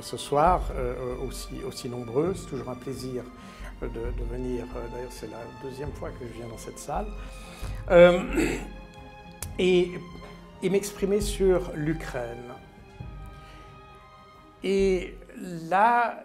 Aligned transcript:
ce 0.00 0.16
soir, 0.16 0.70
euh, 0.74 1.16
aussi, 1.26 1.62
aussi 1.66 1.88
nombreux. 1.88 2.34
C'est 2.34 2.48
toujours 2.48 2.70
un 2.70 2.74
plaisir 2.74 3.22
de, 3.82 3.88
venir. 4.30 4.64
D'ailleurs, 4.92 5.10
c'est 5.10 5.30
la 5.30 5.42
deuxième 5.62 5.92
fois 5.92 6.10
que 6.10 6.26
je 6.26 6.32
viens 6.32 6.48
dans 6.48 6.58
cette 6.58 6.78
salle. 6.78 7.06
et, 9.58 9.90
et 10.62 10.70
m'exprimer 10.70 11.20
sur 11.20 11.72
l'Ukraine. 11.74 12.52
Et 14.64 15.14
là, 15.68 16.24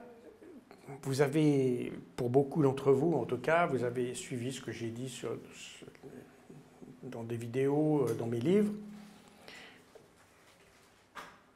vous 1.04 1.22
avez, 1.22 1.94
pour 2.16 2.30
beaucoup 2.30 2.64
d'entre 2.64 2.92
vous 2.92 3.14
en 3.14 3.26
tout 3.26 3.38
cas, 3.38 3.66
vous 3.66 3.84
avez 3.84 4.14
suivi 4.14 4.52
ce 4.52 4.62
que 4.62 4.72
j'ai 4.72 4.90
dit 4.90 5.10
sur, 5.10 5.38
dans 7.04 7.24
des 7.24 7.38
vidéos, 7.38 8.08
dans 8.18 8.28
mes 8.28 8.40
livres. 8.40 8.74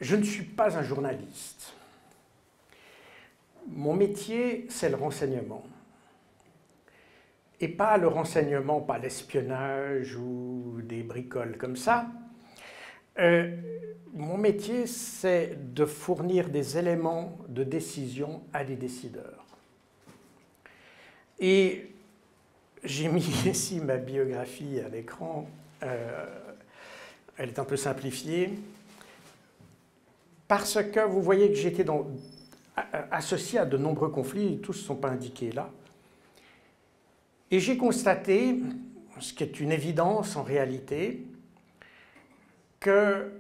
Je 0.02 0.16
ne 0.16 0.24
suis 0.24 0.44
pas 0.44 0.78
un 0.78 0.84
journaliste. 0.84 1.75
Mon 3.68 3.94
métier, 3.96 4.66
c'est 4.70 4.90
le 4.90 4.96
renseignement. 4.96 5.64
Et 7.60 7.68
pas 7.68 7.98
le 7.98 8.08
renseignement, 8.08 8.82
pas 8.82 8.98
l'espionnage 8.98 10.16
ou 10.16 10.82
des 10.84 11.04
bricoles 11.04 11.58
comme 11.58 11.76
ça. 11.76 12.08
Euh, 13.18 13.56
mon 14.14 14.38
métier, 14.38 14.88
c'est 14.88 15.74
de 15.74 15.86
fournir 15.86 16.50
des 16.50 16.78
éléments 16.78 17.38
de 17.48 17.64
décision 17.64 18.44
à 18.54 18.64
des 18.64 18.76
décideurs. 18.76 19.46
Et 21.40 21.92
j'ai 22.84 23.08
mis 23.08 23.28
ici 23.46 23.80
ma 23.80 23.98
biographie 23.98 24.80
à 24.80 24.90
l'écran. 24.90 25.48
Euh, 25.84 26.26
elle 27.38 27.50
est 27.50 27.60
un 27.60 27.66
peu 27.66 27.78
simplifiée 27.78 28.52
parce 30.48 30.82
que 30.82 31.00
vous 31.02 31.22
voyez 31.22 31.50
que 31.50 31.56
j'étais 31.56 31.84
associé 33.12 33.60
à 33.60 33.66
de 33.66 33.78
nombreux 33.78 34.10
conflits, 34.10 34.60
tous 34.60 34.74
ne 34.74 34.84
sont 34.84 34.96
pas 34.96 35.10
indiqués 35.10 35.52
là. 35.52 35.70
Et 37.52 37.60
j'ai 37.60 37.78
constaté, 37.78 38.60
ce 39.20 39.34
qui 39.34 39.44
est 39.44 39.60
une 39.60 39.72
évidence 39.72 40.36
en 40.36 40.44
réalité, 40.44 41.26
que 42.80 43.32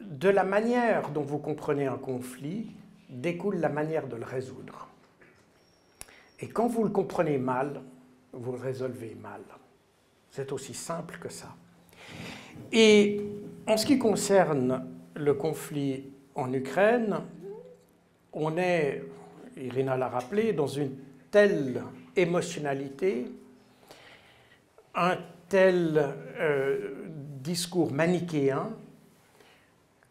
de 0.00 0.28
la 0.28 0.44
manière 0.44 1.10
dont 1.10 1.22
vous 1.22 1.38
comprenez 1.38 1.86
un 1.86 1.96
conflit 1.96 2.66
découle 3.08 3.56
la 3.56 3.68
manière 3.68 4.06
de 4.06 4.16
le 4.16 4.24
résoudre. 4.24 4.88
Et 6.40 6.48
quand 6.48 6.66
vous 6.66 6.84
le 6.84 6.90
comprenez 6.90 7.38
mal, 7.38 7.80
vous 8.32 8.52
le 8.52 8.58
résolvez 8.58 9.16
mal. 9.20 9.40
C'est 10.30 10.52
aussi 10.52 10.74
simple 10.74 11.18
que 11.18 11.28
ça. 11.28 11.54
Et 12.72 13.20
en 13.66 13.76
ce 13.76 13.86
qui 13.86 13.98
concerne 13.98 14.86
le 15.14 15.34
conflit 15.34 16.04
en 16.34 16.52
Ukraine, 16.52 17.20
on 18.34 18.56
est, 18.56 19.02
Irina 19.56 19.96
l'a 19.96 20.08
rappelé, 20.08 20.52
dans 20.52 20.66
une 20.66 20.96
telle 21.30 21.82
émotionnalité, 22.16 23.26
un 24.94 25.16
tel 25.48 26.14
euh, 26.38 26.94
discours 27.40 27.92
manichéen, 27.92 28.70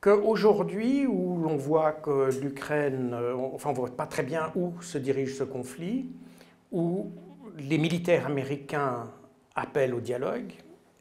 qu'aujourd'hui, 0.01 1.07
où 1.07 1.37
l'on 1.37 1.55
voit 1.55 1.93
que 1.93 2.29
l'Ukraine, 2.41 3.11
euh, 3.13 3.35
enfin 3.35 3.69
on 3.69 3.73
ne 3.73 3.77
voit 3.77 3.95
pas 3.95 4.05
très 4.05 4.23
bien 4.23 4.51
où 4.55 4.73
se 4.81 4.97
dirige 4.97 5.37
ce 5.37 5.43
conflit, 5.43 6.09
où 6.71 7.11
les 7.57 7.77
militaires 7.77 8.25
américains 8.25 9.09
appellent 9.55 9.93
au 9.93 10.01
dialogue, 10.01 10.51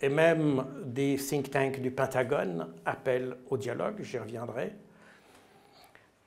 et 0.01 0.09
même 0.09 0.65
des 0.85 1.17
think 1.17 1.51
tanks 1.51 1.81
du 1.81 1.91
Pentagone 1.91 2.69
appellent 2.85 3.37
au 3.51 3.57
dialogue, 3.57 4.03
j'y 4.03 4.19
reviendrai, 4.19 4.73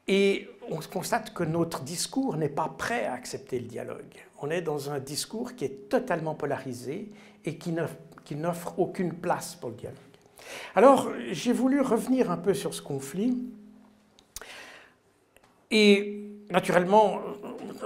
et 0.07 0.47
on 0.69 0.79
constate 0.79 1.33
que 1.33 1.43
notre 1.43 1.81
discours 1.81 2.37
n'est 2.37 2.49
pas 2.49 2.73
prêt 2.77 3.05
à 3.05 3.13
accepter 3.13 3.59
le 3.59 3.65
dialogue. 3.65 4.25
On 4.41 4.49
est 4.49 4.61
dans 4.61 4.91
un 4.91 4.99
discours 4.99 5.55
qui 5.55 5.65
est 5.65 5.89
totalement 5.89 6.35
polarisé 6.35 7.11
et 7.43 7.57
qui 7.57 7.71
n'offre 7.71 8.79
aucune 8.79 9.13
place 9.13 9.55
pour 9.55 9.69
le 9.69 9.75
dialogue. 9.75 9.99
Alors, 10.75 11.11
j'ai 11.31 11.53
voulu 11.53 11.81
revenir 11.81 12.29
un 12.31 12.37
peu 12.37 12.53
sur 12.53 12.73
ce 12.73 12.81
conflit. 12.81 13.37
Et 15.71 16.21
naturellement, 16.51 17.21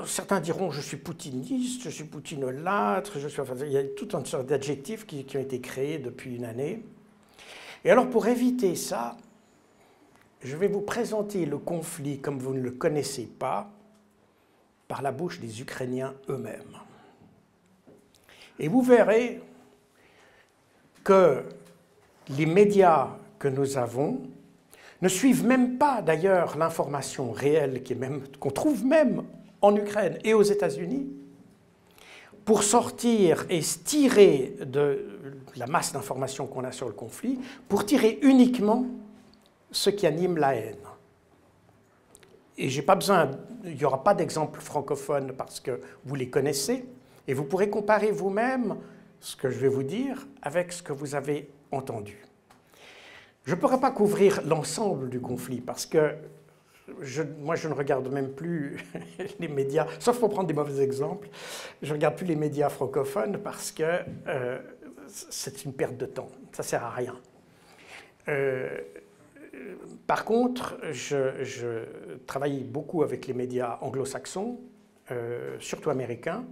certains 0.06 0.40
diront 0.40 0.72
je 0.72 0.82
suis 0.82 0.98
poutiniste, 0.98 1.84
je 1.84 1.90
suis 1.90 2.04
poutinolâtre, 2.04 3.20
je 3.20 3.28
suis, 3.28 3.42
il 3.66 3.72
y 3.72 3.78
a 3.78 3.84
tout 3.84 4.10
un 4.14 4.26
sorte 4.26 4.48
d'adjectifs 4.48 5.06
qui, 5.06 5.24
qui 5.24 5.38
ont 5.38 5.42
été 5.42 5.62
créés 5.62 6.00
depuis 6.00 6.36
une 6.36 6.46
année. 6.46 6.84
Et 7.86 7.92
alors, 7.92 8.10
pour 8.10 8.28
éviter 8.28 8.76
ça, 8.76 9.16
je 10.42 10.56
vais 10.56 10.68
vous 10.68 10.82
présenter 10.82 11.46
le 11.46 11.58
conflit 11.58 12.20
comme 12.20 12.40
vous 12.40 12.54
ne 12.54 12.62
le 12.62 12.72
connaissez 12.72 13.26
pas 13.26 13.70
par 14.88 15.02
la 15.02 15.12
bouche 15.12 15.40
des 15.40 15.62
Ukrainiens 15.62 16.14
eux-mêmes. 16.30 16.78
Et 18.58 18.68
vous 18.68 18.82
verrez 18.82 19.42
que 21.04 21.44
les 22.30 22.46
médias 22.46 23.10
que 23.38 23.48
nous 23.48 23.78
avons 23.78 24.22
ne 25.02 25.08
suivent 25.08 25.46
même 25.46 25.78
pas 25.78 26.02
d'ailleurs 26.02 26.58
l'information 26.58 27.32
réelle 27.32 27.82
qu'on 28.40 28.52
trouve 28.52 28.86
même 28.86 29.24
en 29.62 29.76
Ukraine 29.76 30.18
et 30.24 30.34
aux 30.34 30.44
États-Unis 30.44 31.08
pour 32.44 32.64
sortir 32.64 33.46
et 33.50 33.62
se 33.62 33.80
tirer 33.80 34.56
de 34.66 35.06
la 35.56 35.68
masse 35.68 35.94
d'informations 35.94 36.48
qu'on 36.48 36.64
a 36.64 36.72
sur 36.72 36.88
le 36.88 36.94
conflit, 36.94 37.40
pour 37.68 37.86
tirer 37.86 38.20
uniquement 38.22 38.86
ce 39.72 39.90
qui 39.90 40.08
anime 40.08 40.38
la 40.38 40.56
haine. 40.56 40.76
Et 42.58 42.70
j'ai 42.70 42.82
pas 42.82 42.96
besoin, 42.96 43.32
il 43.64 43.76
n'y 43.76 43.86
aura 43.86 44.04
pas 44.04 44.14
d'exemple 44.14 44.60
francophone 44.60 45.34
parce 45.34 45.60
que 45.60 45.80
vous 46.04 46.16
les 46.16 46.30
connaissez, 46.30 46.86
et 47.28 47.34
vous 47.34 47.44
pourrez 47.44 47.70
comparer 47.70 48.12
vous-même 48.12 48.78
ce 49.20 49.36
que 49.36 49.50
je 49.50 49.60
vais 49.60 49.68
vous 49.68 49.84
dire 49.84 50.28
avec 50.42 50.72
ce 50.72 50.82
que 50.82 50.94
vous 50.94 51.16
avez 51.16 51.50
entendu. 51.72 52.18
Je 53.46 53.56
ne 53.56 53.60
pourrai 53.60 53.80
pas 53.80 53.92
couvrir 53.92 54.42
l'ensemble 54.46 55.10
du 55.10 55.22
conflit 55.22 55.62
parce 55.62 55.86
que 55.86 56.16
moi, 57.40 57.56
je 57.56 57.68
ne 57.68 57.74
regarde 57.74 58.12
même 58.12 58.32
plus 58.32 58.84
les 59.40 59.48
médias, 59.48 59.86
sauf 60.00 60.20
pour 60.20 60.30
prendre 60.30 60.48
des 60.48 60.54
mauvais 60.54 60.84
exemples, 60.84 61.30
je 61.82 61.90
ne 61.90 61.94
regarde 61.94 62.16
plus 62.16 62.26
les 62.26 62.36
médias 62.36 62.70
francophones 62.70 63.38
parce 63.38 63.72
que 63.72 63.84
euh, 64.28 64.60
c'est 65.08 65.66
une 65.66 65.74
perte 65.74 65.98
de 65.98 66.06
temps, 66.06 66.30
ça 66.52 66.64
ne 66.64 66.68
sert 66.68 66.84
à 66.84 66.90
rien. 66.90 67.16
Euh, 68.28 68.70
par 70.08 70.26
contre, 70.26 70.78
je, 70.92 71.86
travaille 72.26 72.64
beaucoup 72.64 73.04
avec 73.04 73.28
les 73.28 73.34
médias 73.34 73.78
anglo-saxons, 73.82 74.60
euh, 75.12 75.58
surtout 75.60 75.90
américains. 75.90 76.46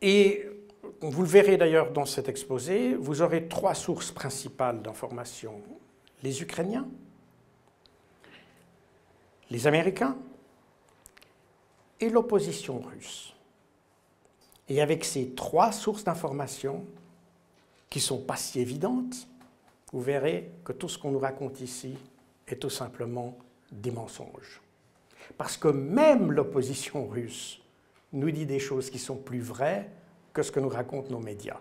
Et 0.00 0.46
vous 1.00 1.22
le 1.22 1.28
verrez 1.28 1.56
d'ailleurs 1.56 1.92
dans 1.92 2.04
cet 2.04 2.28
exposé, 2.28 2.94
vous 2.94 3.22
aurez 3.22 3.48
trois 3.48 3.74
sources 3.74 4.10
principales 4.10 4.82
d'information. 4.82 5.60
Les 6.22 6.42
Ukrainiens, 6.42 6.88
les 9.50 9.66
Américains 9.66 10.16
et 12.00 12.08
l'opposition 12.08 12.80
russe. 12.80 13.34
Et 14.68 14.80
avec 14.80 15.04
ces 15.04 15.30
trois 15.30 15.72
sources 15.72 16.04
d'information, 16.04 16.84
qui 17.90 18.00
sont 18.00 18.18
pas 18.18 18.36
si 18.36 18.60
évidentes, 18.60 19.28
vous 19.94 20.00
verrez 20.00 20.50
que 20.64 20.72
tout 20.72 20.88
ce 20.88 20.98
qu'on 20.98 21.12
nous 21.12 21.20
raconte 21.20 21.60
ici 21.60 21.96
est 22.48 22.56
tout 22.56 22.68
simplement 22.68 23.38
des 23.70 23.92
mensonges. 23.92 24.60
Parce 25.38 25.56
que 25.56 25.68
même 25.68 26.32
l'opposition 26.32 27.06
russe 27.06 27.62
nous 28.12 28.32
dit 28.32 28.44
des 28.44 28.58
choses 28.58 28.90
qui 28.90 28.98
sont 28.98 29.14
plus 29.14 29.38
vraies 29.38 29.88
que 30.32 30.42
ce 30.42 30.50
que 30.50 30.58
nous 30.58 30.68
racontent 30.68 31.10
nos 31.10 31.20
médias. 31.20 31.60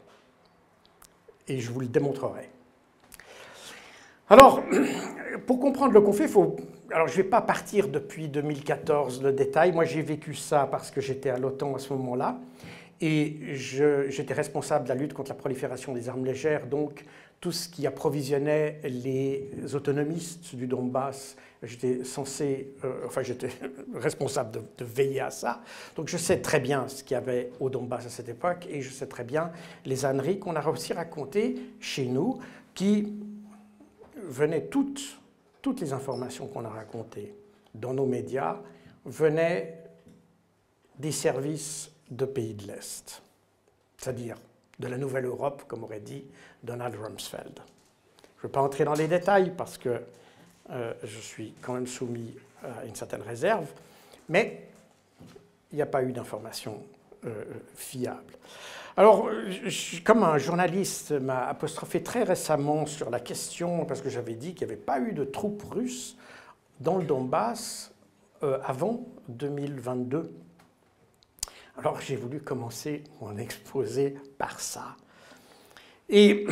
Et 1.47 1.59
je 1.59 1.71
vous 1.71 1.79
le 1.79 1.85
démontrerai. 1.85 2.49
Alors, 4.31 4.63
pour 5.45 5.59
comprendre 5.59 5.93
le 5.93 6.01
conflit, 6.01 6.27
faut... 6.27 6.55
Alors, 6.91 7.07
je 7.07 7.13
ne 7.13 7.17
vais 7.17 7.29
pas 7.29 7.41
partir 7.41 7.87
depuis 7.87 8.29
2014 8.29 9.21
le 9.21 9.31
détail. 9.31 9.73
Moi, 9.73 9.85
j'ai 9.85 10.01
vécu 10.01 10.33
ça 10.33 10.67
parce 10.71 10.89
que 10.89 11.01
j'étais 11.01 11.29
à 11.29 11.37
l'OTAN 11.37 11.75
à 11.75 11.79
ce 11.79 11.93
moment-là. 11.93 12.39
Et 12.99 13.53
j'étais 13.53 14.33
responsable 14.33 14.85
de 14.85 14.89
la 14.89 14.95
lutte 14.95 15.13
contre 15.13 15.29
la 15.29 15.35
prolifération 15.35 15.93
des 15.93 16.09
armes 16.09 16.25
légères, 16.25 16.67
donc 16.67 17.03
tout 17.43 17.51
ce 17.51 17.67
qui 17.67 17.85
approvisionnait 17.85 18.79
les 18.85 19.75
autonomistes 19.75 20.55
du 20.55 20.65
Donbass. 20.65 21.35
J'étais 21.61 22.05
censé, 22.05 22.73
euh, 22.85 23.05
enfin 23.05 23.21
j'étais 23.21 23.49
responsable 23.93 24.61
de, 24.77 24.85
veiller 24.85 25.19
à 25.19 25.29
ça. 25.29 25.61
Donc 25.97 26.07
je 26.07 26.15
sais 26.15 26.39
très 26.39 26.61
bien 26.61 26.87
ce 26.87 27.03
qu'il 27.03 27.15
y 27.15 27.17
avait 27.17 27.51
au 27.59 27.69
Donbass 27.69 28.05
à 28.05 28.09
cette 28.09 28.29
époque 28.29 28.65
et 28.69 28.81
je 28.81 28.89
sais 28.89 29.07
très 29.07 29.25
bien 29.25 29.51
les 29.83 30.05
âneries 30.05 30.39
qu'on 30.39 30.55
a 30.55 30.65
aussi 30.65 30.93
racontées 30.93 31.57
chez 31.81 32.05
nous 32.05 32.39
qui 32.73 33.13
venaient 34.15 34.67
toutes, 34.67 35.19
toutes 35.61 35.81
les 35.81 35.91
informations 35.91 36.47
qu'on 36.47 36.63
a 36.63 36.69
racontées 36.69 37.35
dans 37.75 37.93
nos 37.93 38.05
médias 38.05 38.55
venaient 39.03 39.83
des 40.97 41.11
services 41.11 41.91
de 42.09 42.23
pays 42.23 42.53
de 42.53 42.67
l'Est, 42.67 43.21
c'est-à-dire 43.97 44.37
de 44.79 44.87
la 44.87 44.97
Nouvelle 44.97 45.25
Europe, 45.25 45.63
comme 45.67 45.83
aurait 45.83 45.99
dit 45.99 46.25
Donald 46.63 46.95
Rumsfeld. 46.95 47.55
Je 47.55 48.39
ne 48.39 48.43
veux 48.43 48.49
pas 48.49 48.61
entrer 48.61 48.83
dans 48.83 48.93
les 48.93 49.07
détails 49.07 49.53
parce 49.55 49.77
que 49.77 50.01
je 50.69 51.19
suis 51.19 51.53
quand 51.61 51.73
même 51.73 51.87
soumis 51.87 52.35
à 52.63 52.85
une 52.85 52.95
certaine 52.95 53.21
réserve, 53.21 53.67
mais 54.29 54.67
il 55.71 55.75
n'y 55.75 55.81
a 55.81 55.85
pas 55.85 56.03
eu 56.03 56.11
d'informations 56.11 56.81
fiables. 57.75 58.33
Alors, 58.95 59.27
comme 60.03 60.23
un 60.23 60.37
journaliste 60.37 61.13
m'a 61.13 61.47
apostrophé 61.47 62.03
très 62.03 62.21
récemment 62.21 62.85
sur 62.85 63.09
la 63.09 63.19
question, 63.19 63.85
parce 63.85 64.01
que 64.01 64.09
j'avais 64.09 64.35
dit 64.35 64.53
qu'il 64.53 64.67
n'y 64.67 64.73
avait 64.73 64.81
pas 64.81 64.99
eu 64.99 65.13
de 65.13 65.23
troupes 65.23 65.63
russes 65.63 66.15
dans 66.79 66.97
le 66.97 67.03
Donbass 67.03 67.91
euh, 68.43 68.59
avant 68.63 69.03
2022. 69.29 70.31
Alors 71.77 71.99
j'ai 72.01 72.15
voulu 72.15 72.39
commencer 72.39 73.03
mon 73.19 73.37
exposé 73.37 74.15
par 74.37 74.59
ça. 74.59 74.95
Et 76.09 76.45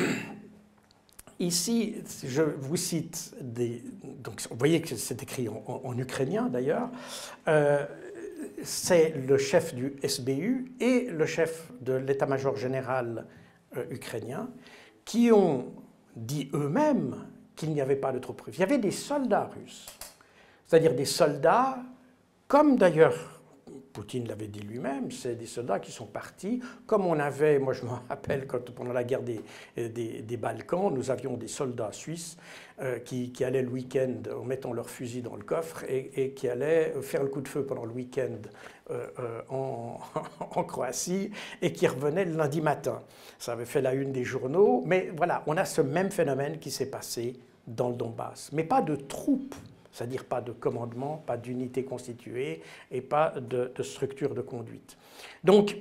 ici, 1.39 2.03
je 2.23 2.41
vous 2.41 2.75
cite 2.75 3.35
des... 3.39 3.83
Donc 4.03 4.41
vous 4.50 4.57
voyez 4.57 4.81
que 4.81 4.95
c'est 4.95 5.21
écrit 5.21 5.47
en, 5.47 5.97
ukrainien 5.97 6.50
d'ailleurs. 6.50 6.89
Euh, 7.47 7.85
c'est 8.63 9.09
le 9.27 9.38
chef 9.38 9.75
du 9.75 9.95
SBU 10.03 10.73
et 10.79 11.07
le 11.09 11.25
chef 11.25 11.71
de 11.81 11.94
l'état-major 11.94 12.56
général 12.56 13.27
euh, 13.77 13.85
ukrainien 13.91 14.50
qui 15.06 15.31
ont 15.31 15.71
dit 16.15 16.50
eux-mêmes 16.53 17.27
qu'il 17.56 17.71
n'y 17.71 17.81
avait 17.81 17.95
pas 17.95 18.12
de 18.12 18.19
troupes 18.19 18.41
russes. 18.41 18.57
Il 18.57 18.62
y 18.62 18.63
avait 18.63 18.77
des 18.77 18.91
soldats 18.91 19.50
russes, 19.56 19.85
c'est-à-dire 20.65 20.95
des 20.95 21.06
soldats, 21.06 21.77
comme 22.47 22.77
d'ailleurs 22.77 23.40
Poutine 23.93 24.27
l'avait 24.27 24.47
dit 24.47 24.61
lui-même, 24.61 25.11
c'est 25.11 25.35
des 25.35 25.45
soldats 25.45 25.79
qui 25.79 25.91
sont 25.91 26.05
partis, 26.05 26.61
comme 26.85 27.05
on 27.05 27.19
avait, 27.19 27.59
moi 27.59 27.73
je 27.73 27.83
me 27.83 27.89
rappelle 28.09 28.47
quand 28.47 28.71
pendant 28.71 28.93
la 28.93 29.03
guerre 29.03 29.21
des, 29.21 29.41
des, 29.77 30.38
Balkans, 30.38 30.91
nous 30.93 31.11
avions 31.11 31.38
des 31.38 31.47
soldats 31.47 31.91
suisses 31.91 32.38
euh, 32.81 32.99
qui, 32.99 33.31
qui, 33.31 33.43
allaient 33.43 33.61
le 33.61 33.69
week-end 33.69 34.13
en 34.35 34.43
mettant 34.43 34.73
leur 34.73 34.89
fusil 34.89 35.21
dans 35.21 35.35
le 35.35 35.43
coffre 35.43 35.83
et, 35.88 36.31
qui 36.31 36.47
allaient 36.47 36.93
faire 37.01 37.23
le 37.23 37.29
coup 37.29 37.41
de 37.41 37.47
feu 37.47 37.65
pendant 37.65 37.85
le 37.85 37.91
week-end 37.91 38.38
euh, 38.89 39.07
euh, 39.19 39.41
en, 39.49 39.99
en, 40.39 40.63
Croatie 40.63 41.31
et 41.61 41.73
qui 41.73 41.88
revenaient 41.88 42.25
le 42.25 42.35
lundi 42.35 42.61
matin. 42.61 43.01
Ça 43.39 43.53
avait 43.53 43.65
fait 43.65 43.81
la 43.81 43.93
une 43.93 44.11
des 44.11 44.23
journaux, 44.23 44.83
mais 44.85 45.11
voilà, 45.15 45.43
on 45.47 45.57
a 45.57 45.65
ce 45.65 45.81
même 45.81 46.11
phénomène 46.11 46.59
qui 46.59 46.71
s'est 46.71 46.89
passé 46.89 47.39
dans 47.67 47.89
le 47.89 47.95
Donbass, 47.95 48.49
mais 48.53 48.63
pas 48.63 48.81
de 48.81 48.95
troupes 48.95 49.55
c'est-à-dire 49.91 50.25
pas 50.25 50.41
de 50.41 50.51
commandement, 50.51 51.17
pas 51.25 51.38
d'unité 51.38 51.83
constituée 51.83 52.61
et 52.91 53.01
pas 53.01 53.33
de, 53.39 53.71
structure 53.83 54.33
de 54.33 54.41
conduite. 54.41 54.97
Donc, 55.43 55.77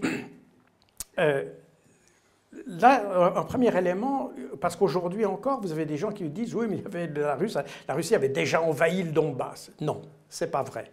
euh, 1.19 1.45
là, 2.67 3.33
un 3.37 3.43
premier 3.43 3.77
élément, 3.77 4.33
parce 4.61 4.77
qu'aujourd'hui 4.77 5.25
encore, 5.25 5.61
vous 5.61 5.73
avez 5.73 5.87
des 5.87 5.97
gens 5.97 6.11
qui 6.11 6.29
disent 6.29 6.55
oui, 6.55 6.67
mais 6.69 7.09
la 7.87 7.95
Russie 7.95 8.15
avait 8.15 8.29
déjà 8.29 8.63
envahi 8.63 9.03
le 9.03 9.13
Donbass. 9.13 9.71
Non, 9.81 10.03
c'est 10.29 10.51
pas 10.51 10.63
vrai. 10.63 10.91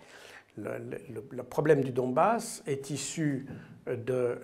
Le, 0.58 1.44
problème 1.44 1.82
du 1.82 1.92
Donbass 1.92 2.64
est 2.66 2.90
issu 2.90 3.46
de 3.86 4.40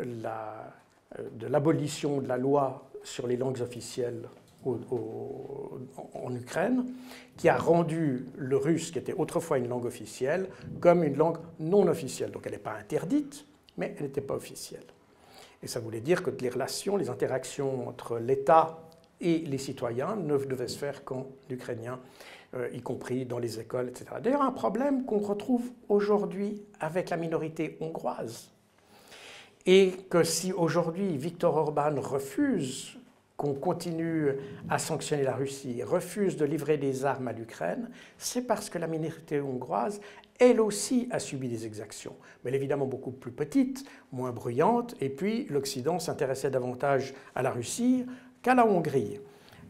l'abolition 1.47 2.21
de 2.21 2.27
la 2.27 2.37
loi 2.37 2.87
sur 3.03 3.27
les 3.27 3.35
langues 3.35 3.61
officielles 3.61 4.27
en 4.65 6.35
Ukraine, 6.35 6.85
qui 7.37 7.49
a 7.49 7.57
rendu 7.57 8.25
le 8.35 8.57
russe, 8.57 8.91
qui 8.91 8.99
était 8.99 9.13
autrefois 9.13 9.57
une 9.57 9.67
langue 9.67 9.85
officielle, 9.85 10.49
comme 10.79 11.03
une 11.03 11.17
langue 11.17 11.37
non 11.59 11.87
officielle. 11.87 12.31
Donc 12.31 12.43
elle 12.45 12.53
n'est 12.53 12.57
pas 12.57 12.75
interdite, 12.75 13.45
mais 13.77 13.93
elle 13.97 14.05
n'était 14.05 14.21
pas 14.21 14.35
officielle. 14.35 14.85
Et 15.61 15.67
ça 15.67 15.79
voulait 15.79 16.01
dire 16.01 16.23
que 16.23 16.29
les 16.29 16.49
relations, 16.49 16.97
les 16.97 17.09
interactions 17.09 17.87
entre 17.87 18.17
l'État 18.19 18.79
et 19.21 19.39
les 19.39 19.57
citoyens 19.57 20.15
ne 20.15 20.37
devaient 20.37 20.67
se 20.67 20.77
faire 20.77 21.03
qu'en 21.05 21.27
ukrainien, 21.49 21.99
euh, 22.55 22.69
y 22.73 22.81
compris 22.81 23.25
dans 23.25 23.39
les 23.39 23.59
écoles, 23.59 23.89
etc. 23.89 24.05
D'ailleurs, 24.21 24.41
un 24.41 24.51
problème 24.51 25.05
qu'on 25.05 25.19
retrouve 25.19 25.71
aujourd'hui 25.87 26.61
avec 26.79 27.09
la 27.09 27.17
minorité 27.17 27.77
hongroise. 27.79 28.51
Et 29.65 29.91
que 30.09 30.23
si 30.23 30.51
aujourd'hui 30.51 31.17
Viktor 31.17 31.55
Orban 31.55 31.95
refuse 32.01 32.97
qu'on 33.43 33.53
continue 33.53 34.29
à 34.69 34.79
sanctionner 34.79 35.23
la 35.23 35.35
Russie, 35.35 35.83
refuse 35.83 36.37
de 36.37 36.45
livrer 36.45 36.77
des 36.77 37.03
armes 37.03 37.27
à 37.27 37.33
l'Ukraine, 37.33 37.89
c'est 38.17 38.43
parce 38.43 38.69
que 38.69 38.77
la 38.77 38.87
minorité 38.87 39.41
hongroise, 39.41 39.99
elle 40.39 40.61
aussi, 40.61 41.09
a 41.11 41.19
subi 41.19 41.49
des 41.49 41.65
exactions. 41.65 42.15
Mais 42.45 42.53
évidemment 42.53 42.85
beaucoup 42.85 43.11
plus 43.11 43.33
petite, 43.33 43.83
moins 44.13 44.31
bruyante, 44.31 44.95
et 45.01 45.09
puis 45.09 45.45
l'Occident 45.49 45.99
s'intéressait 45.99 46.51
davantage 46.51 47.13
à 47.35 47.41
la 47.41 47.51
Russie 47.51 48.05
qu'à 48.41 48.55
la 48.55 48.65
Hongrie. 48.65 49.19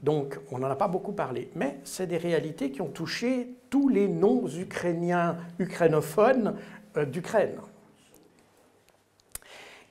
Donc 0.03 0.39
on 0.51 0.59
n'en 0.59 0.69
a 0.69 0.75
pas 0.75 0.87
beaucoup 0.87 1.13
parlé, 1.13 1.49
mais 1.55 1.79
c'est 1.83 2.05
des 2.05 2.17
réalités 2.17 2.69
qui 2.69 2.81
ont 2.81 2.91
touché 2.91 3.55
tous 3.71 3.89
les 3.89 4.07
non-ukrainiens, 4.07 5.37
ukrainophones 5.57 6.57
euh, 6.95 7.05
d'Ukraine. 7.05 7.55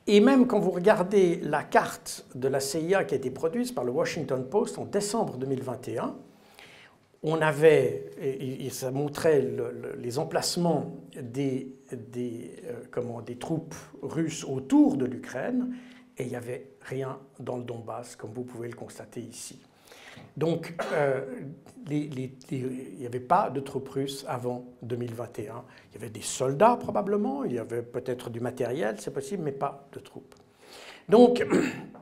Et 0.06 0.20
même 0.20 0.46
quand 0.46 0.58
vous 0.58 0.70
regardez 0.70 1.36
la 1.42 1.62
carte 1.62 2.26
de 2.34 2.48
la 2.48 2.60
CIA 2.60 3.04
qui 3.04 3.14
a 3.14 3.16
été 3.16 3.30
produite 3.30 3.74
par 3.74 3.84
le 3.84 3.92
Washington 3.92 4.44
Post 4.48 4.78
en 4.78 4.84
décembre 4.84 5.36
2021, 5.36 6.16
on 7.24 7.40
avait, 7.40 8.10
et 8.20 8.68
ça 8.70 8.90
montrait 8.90 9.48
les 9.96 10.18
emplacements 10.18 10.96
des, 11.14 11.72
euh, 11.92 13.20
des 13.24 13.36
troupes 13.36 13.76
russes 14.02 14.44
autour 14.44 14.96
de 14.96 15.04
l'Ukraine, 15.04 15.72
et 16.18 16.24
il 16.24 16.30
n'y 16.30 16.36
avait 16.36 16.72
rien 16.80 17.20
dans 17.38 17.56
le 17.56 17.62
Donbass, 17.62 18.16
comme 18.16 18.32
vous 18.32 18.42
pouvez 18.42 18.68
le 18.68 18.74
constater 18.74 19.20
ici. 19.20 19.60
Donc, 20.36 20.74
euh, 20.92 21.24
il 21.90 22.30
n'y 22.98 23.06
avait 23.06 23.20
pas 23.20 23.50
de 23.50 23.60
troupes 23.60 23.88
russes 23.88 24.24
avant 24.28 24.64
2021. 24.82 25.64
Il 25.90 25.94
y 25.94 25.96
avait 25.98 26.10
des 26.10 26.22
soldats 26.22 26.76
probablement, 26.76 27.44
il 27.44 27.52
y 27.52 27.58
avait 27.58 27.82
peut-être 27.82 28.30
du 28.30 28.40
matériel, 28.40 28.96
c'est 28.98 29.12
possible, 29.12 29.42
mais 29.42 29.52
pas 29.52 29.88
de 29.92 29.98
troupes. 29.98 30.34
Donc, 31.08 31.44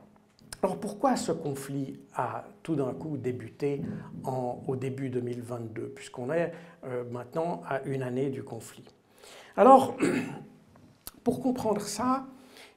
alors 0.63 0.79
pourquoi 0.79 1.15
ce 1.15 1.31
conflit 1.31 1.99
a 2.15 2.45
tout 2.63 2.75
d'un 2.75 2.93
coup 2.93 3.17
débuté 3.17 3.81
au 4.67 4.75
début 4.75 5.09
2022, 5.09 5.89
puisqu'on 5.89 6.31
est 6.31 6.53
euh, 6.85 7.03
maintenant 7.11 7.61
à 7.67 7.81
une 7.83 8.03
année 8.03 8.29
du 8.29 8.43
conflit? 8.43 8.85
Alors, 9.57 9.97
pour 11.23 11.41
comprendre 11.41 11.81
ça, 11.81 12.27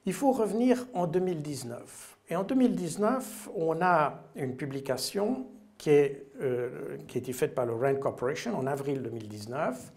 il 0.07 0.13
faut 0.13 0.33
revenir 0.33 0.87
en 0.95 1.07
2019. 1.07 2.14
Et 2.31 2.37
en 2.37 2.43
2019, 2.43 3.51
on 3.55 3.83
a 3.83 4.23
une 4.35 4.57
publication 4.57 5.47
euh, 5.87 6.97
qui 7.07 7.19
a 7.19 7.21
été 7.21 7.33
faite 7.35 7.55
par 7.55 7.67
le 7.67 7.75
RAND 7.75 7.99
Corporation 7.99 8.57
en 8.57 8.67
avril 8.67 9.03
2019. 9.03 9.93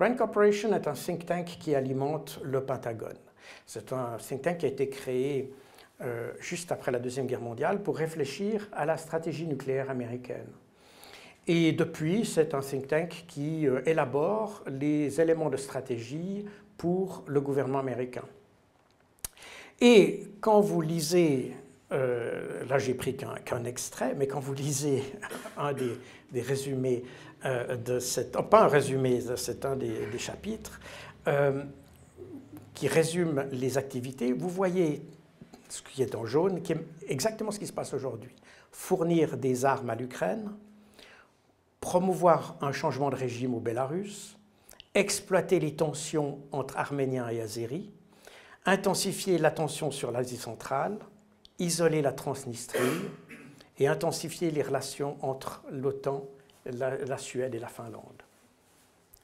RAND 0.00 0.16
Corporation 0.16 0.74
est 0.74 0.88
un 0.88 0.94
think 0.94 1.26
tank 1.26 1.46
qui 1.60 1.76
alimente 1.76 2.40
le 2.42 2.64
Pentagone. 2.64 3.18
C'est 3.64 3.92
un 3.92 4.16
think 4.18 4.42
tank 4.42 4.58
qui 4.58 4.66
a 4.66 4.68
été 4.68 4.88
créé 4.88 5.52
euh, 6.00 6.32
juste 6.40 6.72
après 6.72 6.90
la 6.90 6.98
Deuxième 6.98 7.26
Guerre 7.26 7.40
mondiale 7.40 7.82
pour 7.82 7.96
réfléchir 7.96 8.68
à 8.72 8.84
la 8.84 8.96
stratégie 8.96 9.46
nucléaire 9.46 9.90
américaine. 9.90 10.48
Et 11.46 11.72
depuis, 11.72 12.24
c'est 12.24 12.54
un 12.54 12.60
think 12.60 12.88
tank 12.88 13.24
qui 13.28 13.68
euh, 13.68 13.80
élabore 13.86 14.64
les 14.66 15.20
éléments 15.20 15.50
de 15.50 15.56
stratégie 15.56 16.44
pour 16.76 17.22
le 17.28 17.40
gouvernement 17.40 17.78
américain. 17.78 18.24
Et 19.80 20.26
quand 20.40 20.60
vous 20.60 20.80
lisez 20.80 21.54
euh, 21.90 22.64
là 22.68 22.78
j'ai 22.78 22.94
pris 22.94 23.16
qu'un 23.16 23.64
extrait, 23.64 24.14
mais 24.14 24.26
quand 24.26 24.40
vous 24.40 24.52
lisez 24.52 25.02
un 25.56 25.72
des, 25.72 26.42
résumés 26.42 27.02
euh, 27.44 27.76
de 27.76 27.98
cette, 27.98 28.36
oh, 28.38 28.42
pas 28.42 28.64
un 28.64 28.68
résumé, 28.68 29.22
c'est 29.36 29.64
un 29.64 29.76
des, 29.76 30.18
chapitres, 30.18 30.80
euh, 31.26 31.64
qui 32.74 32.88
résume 32.88 33.46
les 33.52 33.78
activités, 33.78 34.32
vous 34.32 34.50
voyez 34.50 35.02
ce 35.68 35.82
qui 35.82 36.02
est 36.02 36.14
en 36.14 36.26
jaune, 36.26 36.62
qui 36.62 36.72
est 36.72 36.80
exactement 37.08 37.50
ce 37.50 37.58
qui 37.58 37.66
se 37.66 37.72
passe 37.72 37.94
aujourd'hui. 37.94 38.34
Fournir 38.70 39.36
des 39.36 39.64
armes 39.64 39.90
à 39.90 39.94
l'Ukraine, 39.94 40.50
promouvoir 41.80 42.56
un 42.60 42.72
changement 42.72 43.08
de 43.08 43.16
régime 43.16 43.54
au 43.54 43.60
Bélarus, 43.60 44.36
exploiter 44.94 45.58
les 45.58 45.74
tensions 45.74 46.38
entre 46.52 46.76
Arméniens 46.76 47.28
et 47.28 47.40
Azéris, 47.40 47.90
intensifier 48.66 49.38
la 49.38 49.50
tension 49.50 49.90
sur 49.90 50.10
l'Asie 50.10 50.36
centrale, 50.36 50.98
isoler 51.58 52.02
la 52.02 52.12
Transnistrie 52.12 52.80
et 53.78 53.86
intensifier 53.86 54.50
les 54.50 54.62
relations 54.62 55.16
entre 55.22 55.62
l'OTAN, 55.70 56.26
la, 56.66 57.18
Suède 57.18 57.54
et 57.54 57.58
la 57.58 57.68
Finlande. 57.68 58.22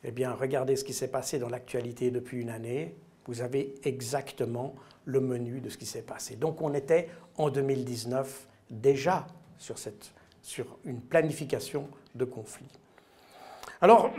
Eh 0.05 0.11
bien, 0.11 0.33
regardez 0.33 0.77
ce 0.77 0.85
qui 0.85 0.93
s'est 0.93 1.09
passé 1.09 1.39
dans 1.39 1.49
l'actualité 1.49 2.11
depuis 2.11 2.41
une 2.41 2.51
année. 2.51 2.95
Vous 3.27 3.41
avez 3.41 3.75
exactement 3.85 4.75
le 5.07 5.21
menu 5.21 5.61
de 5.61 5.69
ce 5.69 5.79
qui 5.79 5.87
s'est 5.87 6.03
passé. 6.03 6.37
Donc, 6.37 6.61
on 6.61 6.75
était 6.75 7.09
en 7.37 7.51
2019 7.51 8.47
déjà 8.71 9.27
sur, 9.59 9.79
cette, 9.79 10.13
sur 10.43 10.79
une 10.85 11.01
planification 11.01 11.89
de 12.15 12.25
conflit. 12.25 12.69
Alors, 13.81 14.13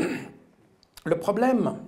le 1.06 1.20
problème, 1.20 1.80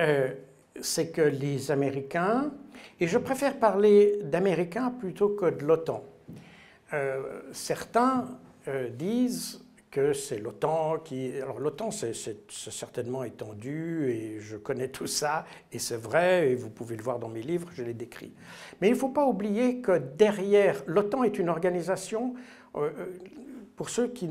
euh, 0.00 0.34
c'est 0.80 1.10
que 1.10 1.22
les 1.22 1.70
Américains 1.70 2.52
et 3.00 3.06
je 3.06 3.18
préfère 3.18 3.58
parler 3.58 4.18
d'Américains 4.22 4.90
plutôt 4.90 5.30
que 5.30 5.46
de 5.46 5.64
l'OTAN. 5.64 6.04
Euh, 6.92 7.40
certains 7.52 8.28
euh, 8.68 8.88
disent 8.90 9.60
que 9.90 10.12
c'est 10.12 10.38
l'OTAN 10.38 10.98
qui... 10.98 11.32
Alors 11.40 11.58
l'OTAN, 11.58 11.90
c'est 11.90 12.14
certainement 12.48 13.24
étendu, 13.24 14.08
et 14.10 14.40
je 14.40 14.56
connais 14.56 14.88
tout 14.88 15.06
ça, 15.06 15.44
et 15.70 15.78
c'est 15.78 15.96
vrai, 15.96 16.50
et 16.50 16.54
vous 16.54 16.70
pouvez 16.70 16.96
le 16.96 17.02
voir 17.02 17.18
dans 17.18 17.28
mes 17.28 17.42
livres, 17.42 17.68
je 17.74 17.82
l'ai 17.82 17.92
décrit. 17.92 18.32
Mais 18.80 18.88
il 18.88 18.92
ne 18.92 18.96
faut 18.96 19.10
pas 19.10 19.26
oublier 19.26 19.80
que 19.80 19.98
derrière, 19.98 20.82
l'OTAN 20.86 21.24
est 21.24 21.38
une 21.38 21.48
organisation, 21.48 22.34
euh, 22.76 22.90
pour 23.76 23.90
ceux 23.90 24.08
qui... 24.08 24.30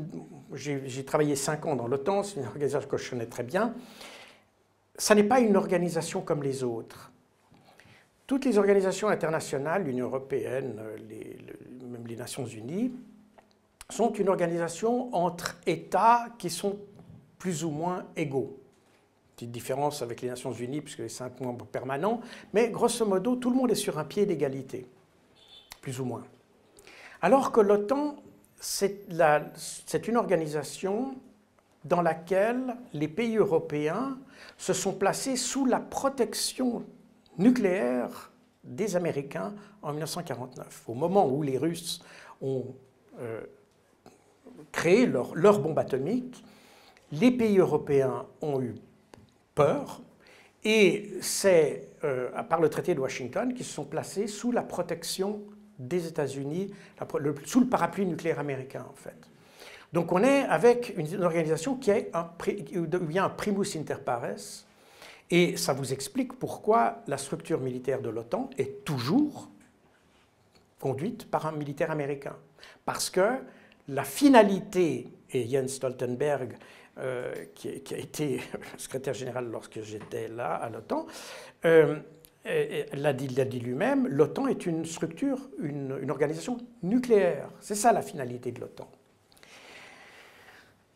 J'ai 0.54 1.04
travaillé 1.04 1.36
cinq 1.36 1.66
ans 1.66 1.76
dans 1.76 1.86
l'OTAN, 1.86 2.22
c'est 2.22 2.40
une 2.40 2.46
organisation 2.46 2.88
que 2.88 2.96
je 2.96 3.10
connais 3.10 3.26
très 3.26 3.44
bien, 3.44 3.74
ça 4.96 5.14
n'est 5.14 5.24
pas 5.24 5.40
une 5.40 5.56
organisation 5.56 6.20
comme 6.20 6.42
les 6.42 6.62
autres. 6.62 7.12
Toutes 8.26 8.44
les 8.44 8.58
organisations 8.58 9.08
internationales, 9.08 9.84
l'Union 9.84 10.06
européenne, 10.06 10.80
même 11.82 12.06
les 12.06 12.16
Nations 12.16 12.46
unies, 12.46 12.92
sont 13.90 14.12
une 14.12 14.28
organisation 14.28 15.14
entre 15.14 15.58
États 15.66 16.28
qui 16.38 16.48
sont 16.48 16.78
plus 17.38 17.64
ou 17.64 17.70
moins 17.70 18.06
égaux. 18.16 18.58
Petite 19.36 19.50
différence 19.50 20.02
avec 20.02 20.22
les 20.22 20.28
Nations 20.28 20.52
Unies, 20.52 20.80
puisque 20.80 21.00
les 21.00 21.08
cinq 21.08 21.40
membres 21.40 21.66
permanents, 21.66 22.20
mais 22.52 22.70
grosso 22.70 23.04
modo, 23.04 23.36
tout 23.36 23.50
le 23.50 23.56
monde 23.56 23.70
est 23.70 23.74
sur 23.74 23.98
un 23.98 24.04
pied 24.04 24.24
d'égalité, 24.24 24.86
plus 25.80 26.00
ou 26.00 26.04
moins. 26.04 26.22
Alors 27.20 27.50
que 27.50 27.60
l'OTAN, 27.60 28.16
c'est 28.60 30.08
une 30.08 30.16
organisation 30.16 31.16
dans 31.84 32.02
laquelle 32.02 32.76
les 32.92 33.08
pays 33.08 33.36
européens 33.36 34.16
se 34.62 34.72
sont 34.74 34.92
placés 34.92 35.34
sous 35.34 35.66
la 35.66 35.80
protection 35.80 36.84
nucléaire 37.36 38.30
des 38.62 38.94
Américains 38.94 39.54
en 39.82 39.90
1949, 39.90 40.84
au 40.86 40.94
moment 40.94 41.28
où 41.28 41.42
les 41.42 41.58
Russes 41.58 42.00
ont 42.40 42.66
euh, 43.18 43.40
créé 44.70 45.06
leur, 45.06 45.58
bombe 45.58 45.80
atomique, 45.80 46.44
les 47.10 47.32
pays 47.32 47.58
européens 47.58 48.24
ont 48.40 48.62
eu 48.62 48.76
peur 49.56 50.00
et 50.62 51.12
c'est 51.20 51.88
euh, 52.04 52.30
par 52.44 52.60
le 52.60 52.70
traité 52.70 52.94
de 52.94 53.00
Washington 53.00 53.52
qu'ils 53.54 53.66
se 53.66 53.72
sont 53.72 53.84
placés 53.84 54.28
sous 54.28 54.52
la 54.52 54.62
protection 54.62 55.40
des 55.80 56.06
États-Unis, 56.06 56.72
sous 57.46 57.58
le 57.58 57.66
parapluie 57.66 58.06
nucléaire 58.06 58.38
américain 58.38 58.86
en 58.88 58.94
fait. 58.94 59.31
Donc 59.92 60.12
on 60.12 60.22
est 60.22 60.42
avec 60.44 60.94
une 60.96 61.22
organisation 61.22 61.76
qui 61.76 61.90
est 61.90 62.10
où 62.14 62.86
il 63.08 63.12
y 63.12 63.18
a 63.18 63.24
un 63.24 63.28
primus 63.28 63.76
inter 63.76 63.96
pares, 64.04 64.64
et 65.30 65.56
ça 65.56 65.72
vous 65.72 65.92
explique 65.92 66.38
pourquoi 66.38 67.02
la 67.06 67.16
structure 67.16 67.60
militaire 67.60 68.00
de 68.02 68.10
l'OTAN 68.10 68.50
est 68.58 68.84
toujours 68.84 69.48
conduite 70.78 71.30
par 71.30 71.46
un 71.46 71.52
militaire 71.52 71.90
américain. 71.90 72.36
Parce 72.84 73.08
que 73.08 73.38
la 73.88 74.04
finalité, 74.04 75.08
et 75.30 75.48
Jens 75.48 75.68
Stoltenberg, 75.68 76.56
euh, 76.98 77.32
qui, 77.54 77.68
a 77.68 77.96
été 77.96 78.40
secrétaire 78.76 79.14
général 79.14 79.48
lorsque 79.50 79.80
j'étais 79.80 80.28
là 80.28 80.54
à 80.54 80.68
l'OTAN, 80.68 81.06
euh, 81.64 81.98
l'a 82.92 83.12
dit, 83.14 83.60
lui-même, 83.60 84.06
l'OTAN 84.08 84.48
est 84.48 84.66
une 84.66 84.84
structure, 84.84 85.48
une 85.62 86.10
organisation 86.10 86.58
nucléaire. 86.82 87.48
C'est 87.60 87.74
ça 87.74 87.92
la 87.92 88.02
finalité 88.02 88.52
de 88.52 88.60
l'OTAN. 88.60 88.90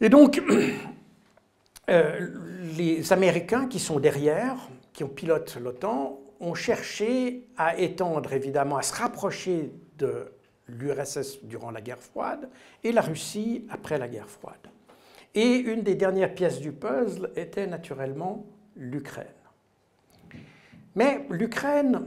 Et 0.00 0.08
donc, 0.08 0.42
euh, 1.90 2.28
les 2.76 3.12
Américains 3.12 3.66
qui 3.66 3.78
sont 3.78 3.98
derrière, 3.98 4.56
qui 4.92 5.04
ont 5.04 5.08
pilote 5.08 5.56
l'OTAN, 5.60 6.20
ont 6.40 6.54
cherché 6.54 7.48
à 7.56 7.78
étendre, 7.78 8.32
évidemment, 8.34 8.76
à 8.76 8.82
se 8.82 8.94
rapprocher 8.94 9.72
de 9.96 10.32
l'URSS 10.68 11.44
durant 11.44 11.70
la 11.70 11.80
guerre 11.80 12.02
froide 12.02 12.48
et 12.84 12.92
la 12.92 13.00
Russie 13.00 13.66
après 13.70 13.98
la 13.98 14.08
guerre 14.08 14.28
froide. 14.28 14.68
Et 15.34 15.56
une 15.56 15.82
des 15.82 15.94
dernières 15.94 16.34
pièces 16.34 16.60
du 16.60 16.72
puzzle 16.72 17.30
était 17.36 17.66
naturellement 17.66 18.44
l'Ukraine. 18.74 19.26
Mais 20.94 21.26
l'Ukraine 21.30 22.06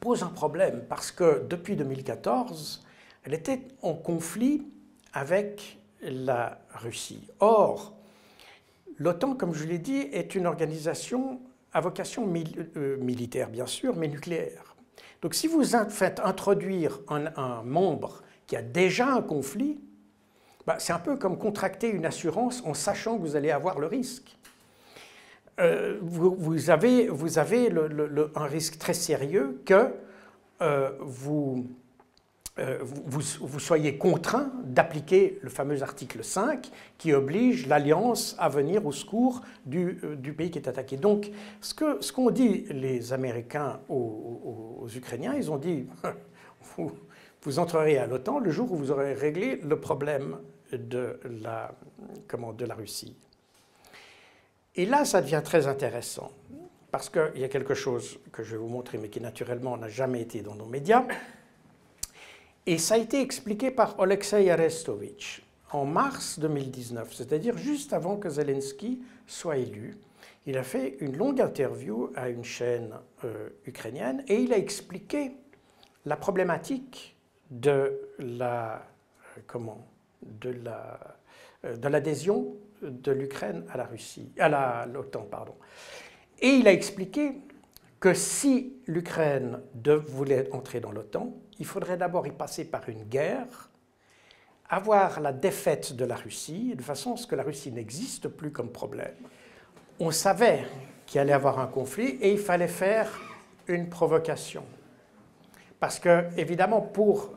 pose 0.00 0.22
un 0.22 0.28
problème 0.28 0.84
parce 0.88 1.10
que 1.10 1.44
depuis 1.48 1.76
2014, 1.76 2.84
elle 3.24 3.34
était 3.34 3.62
en 3.82 3.94
conflit 3.94 4.66
avec 5.12 5.78
la 6.04 6.58
Russie. 6.74 7.28
Or, 7.40 7.94
l'OTAN, 8.98 9.34
comme 9.34 9.54
je 9.54 9.64
l'ai 9.64 9.78
dit, 9.78 10.08
est 10.12 10.34
une 10.34 10.46
organisation 10.46 11.40
à 11.72 11.80
vocation 11.80 12.32
euh, 12.76 12.96
militaire, 12.98 13.48
bien 13.50 13.66
sûr, 13.66 13.96
mais 13.96 14.08
nucléaire. 14.08 14.74
Donc 15.22 15.34
si 15.34 15.48
vous 15.48 15.64
faites 15.88 16.20
introduire 16.20 17.00
un, 17.08 17.62
membre 17.62 18.22
qui 18.46 18.56
a 18.56 18.62
déjà 18.62 19.08
un 19.08 19.22
conflit, 19.22 19.80
bah, 20.66 20.76
c'est 20.78 20.92
un 20.92 20.98
peu 20.98 21.16
comme 21.16 21.38
contracter 21.38 21.88
une 21.88 22.06
assurance 22.06 22.62
en 22.64 22.74
sachant 22.74 23.16
que 23.16 23.22
vous 23.22 23.34
allez 23.34 23.50
avoir 23.50 23.78
le 23.78 23.86
risque. 23.86 24.36
Euh, 25.60 25.98
vous, 26.02 26.70
avez, 26.70 27.08
un 28.34 28.44
risque 28.44 28.78
très 28.78 28.94
sérieux 28.94 29.62
que 29.64 29.94
euh, 30.62 30.90
vous 31.00 31.68
euh, 32.60 32.78
vous, 32.82 33.58
soyez 33.58 33.98
contraint 33.98 34.52
d'appliquer 34.62 35.40
le 35.42 35.50
fameux 35.50 35.82
article 35.82 36.22
5 36.22 36.70
qui 36.98 37.12
oblige 37.12 37.66
l'alliance 37.66 38.36
à 38.38 38.48
venir 38.48 38.86
au 38.86 38.92
secours 38.92 39.40
du, 39.66 39.98
euh, 40.04 40.32
pays 40.32 40.52
qui 40.52 40.58
est 40.58 40.68
attaqué. 40.68 40.96
Donc, 40.96 41.32
ce 41.60 42.12
qu'ont 42.12 42.30
dit 42.30 42.66
les 42.70 43.12
Américains 43.12 43.80
aux, 43.88 44.86
Ukrainiens, 44.94 45.34
ils 45.34 45.50
ont 45.50 45.56
dit 45.56 45.88
vous, 47.42 47.58
entrerez 47.58 47.98
à 47.98 48.06
l'OTAN 48.06 48.38
le 48.38 48.52
jour 48.52 48.70
où 48.70 48.76
vous 48.76 48.92
aurez 48.92 49.14
réglé 49.14 49.56
le 49.64 49.80
problème 49.80 50.38
de 50.72 51.18
la, 51.42 51.74
de 52.56 52.64
la 52.64 52.74
Russie. 52.74 53.16
Et 54.76 54.86
là, 54.86 55.04
ça 55.04 55.22
devient 55.22 55.42
très 55.44 55.66
intéressant, 55.66 56.30
parce 56.92 57.08
qu'il 57.08 57.40
y 57.40 57.44
a 57.44 57.48
quelque 57.48 57.74
chose 57.74 58.20
que 58.30 58.44
je 58.44 58.52
vais 58.52 58.58
vous 58.58 58.68
montrer, 58.68 58.98
mais 58.98 59.08
qui 59.08 59.20
naturellement 59.20 59.76
n'a 59.76 59.88
jamais 59.88 60.20
été 60.20 60.42
dans 60.42 60.54
nos 60.54 60.66
médias 60.66 61.04
et 62.66 62.78
ça 62.78 62.94
a 62.94 62.98
été 62.98 63.20
expliqué 63.20 63.70
par 63.70 64.00
Alexei 64.00 64.50
Arestovitch 64.50 65.42
en 65.70 65.84
mars 65.84 66.38
2019, 66.38 67.12
c'est-à-dire 67.12 67.58
juste 67.58 67.92
avant 67.92 68.16
que 68.16 68.30
Zelensky 68.30 69.02
soit 69.26 69.56
élu. 69.56 69.96
Il 70.46 70.56
a 70.56 70.62
fait 70.62 70.96
une 71.00 71.16
longue 71.16 71.40
interview 71.40 72.10
à 72.14 72.28
une 72.28 72.44
chaîne 72.44 72.94
euh, 73.24 73.48
ukrainienne 73.66 74.24
et 74.28 74.36
il 74.36 74.52
a 74.52 74.58
expliqué 74.58 75.32
la 76.04 76.16
problématique 76.16 77.16
de 77.50 77.98
la 78.18 78.76
euh, 78.76 79.40
comment 79.46 79.86
de 80.22 80.50
la 80.50 80.98
euh, 81.64 81.76
de 81.76 81.88
l'adhésion 81.88 82.54
de 82.82 83.12
l'Ukraine 83.12 83.64
à 83.70 83.78
la 83.78 83.84
Russie 83.84 84.30
à 84.38 84.86
l'OTAN 84.86 85.22
pardon. 85.30 85.54
Et 86.40 86.48
il 86.48 86.68
a 86.68 86.72
expliqué 86.72 87.32
que 88.04 88.12
si 88.12 88.74
l'Ukraine 88.86 89.60
voulait 90.08 90.52
entrer 90.52 90.78
dans 90.78 90.92
l'OTAN, 90.92 91.32
il 91.58 91.64
faudrait 91.64 91.96
d'abord 91.96 92.26
y 92.26 92.32
passer 92.32 92.66
par 92.66 92.86
une 92.90 93.04
guerre, 93.04 93.70
avoir 94.68 95.20
la 95.20 95.32
défaite 95.32 95.96
de 95.96 96.04
la 96.04 96.14
Russie, 96.14 96.74
de 96.76 96.82
façon 96.82 97.14
à 97.14 97.16
ce 97.16 97.26
que 97.26 97.34
la 97.34 97.42
Russie 97.42 97.72
n'existe 97.72 98.28
plus 98.28 98.52
comme 98.52 98.68
problème. 98.68 99.14
On 100.00 100.10
savait 100.10 100.66
qu'il 101.06 101.18
allait 101.18 101.30
y 101.30 101.34
avoir 101.34 101.58
un 101.58 101.66
conflit 101.66 102.18
et 102.20 102.30
il 102.30 102.38
fallait 102.38 102.68
faire 102.68 103.10
une 103.68 103.88
provocation. 103.88 104.64
Parce 105.80 105.98
que, 105.98 106.26
évidemment, 106.36 106.82
pour 106.82 107.32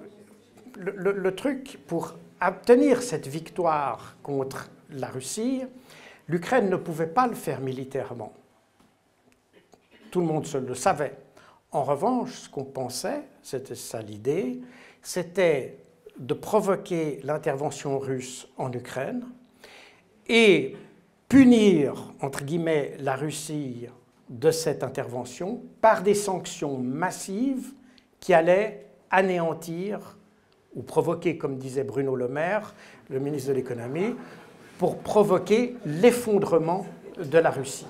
le 0.76 1.34
truc, 1.34 1.80
pour 1.88 2.16
obtenir 2.46 3.04
cette 3.04 3.28
victoire 3.28 4.18
contre 4.22 4.70
la 4.90 5.08
Russie, 5.08 5.64
l'Ukraine 6.28 6.70
ne 6.70 6.76
pouvait 6.76 7.08
pas 7.08 7.26
le 7.26 7.36
faire 7.36 7.62
militairement. 7.62 8.34
Tout 10.12 10.22
le 10.22 10.26
monde 10.26 10.48
le 10.68 10.76
savait. 10.76 11.16
En 11.72 11.84
revanche, 11.84 12.32
ce 12.32 12.50
qu'on 12.50 12.64
pensait, 12.64 13.24
c'était 13.42 13.76
ça 13.76 14.02
l'idée, 14.02 14.62
c'était 15.02 15.78
de 16.18 16.34
provoquer 16.34 17.20
l'intervention 17.24 18.00
russe 18.00 18.48
en 18.58 18.72
Ukraine 18.72 19.26
et 20.28 20.76
punir, 21.30 22.14
entre 22.22 22.44
guillemets, 22.44 22.96
la 23.00 23.16
Russie 23.16 23.88
de 24.30 24.52
cette 24.52 24.84
intervention 24.84 25.62
par 25.82 26.04
des 26.04 26.14
sanctions 26.14 26.78
massives 26.78 27.74
qui 28.20 28.34
allaient 28.34 28.86
anéantir 29.10 30.18
ou 30.76 30.82
provoquer, 30.82 31.38
comme 31.38 31.58
disait 31.58 31.84
Bruno 31.84 32.16
Le 32.16 32.28
Maire, 32.28 32.74
le 33.10 33.20
ministre 33.20 33.50
de 33.50 33.56
l'économie, 33.56 34.16
pour 34.78 35.00
provoquer 35.00 35.76
l'effondrement 35.86 36.86
de 37.18 37.38
la 37.38 37.50
Russie. 37.50 37.88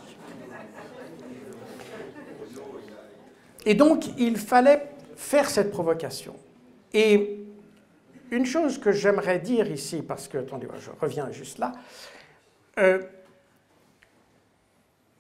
Et 3.68 3.76
donc, 3.76 4.06
il 4.18 4.38
fallait 4.38 4.88
faire 5.18 5.50
cette 5.50 5.72
provocation. 5.72 6.34
Et 6.94 7.44
une 8.32 8.46
chose 8.46 8.78
que 8.78 8.94
j'aimerais 8.94 9.40
dire 9.40 9.70
ici, 9.70 10.02
parce 10.02 10.30
que, 10.30 10.38
attendez, 10.38 10.70
je 10.80 10.90
reviens 11.02 11.30
juste 11.32 11.58
là, 11.58 11.74
euh, 12.80 13.04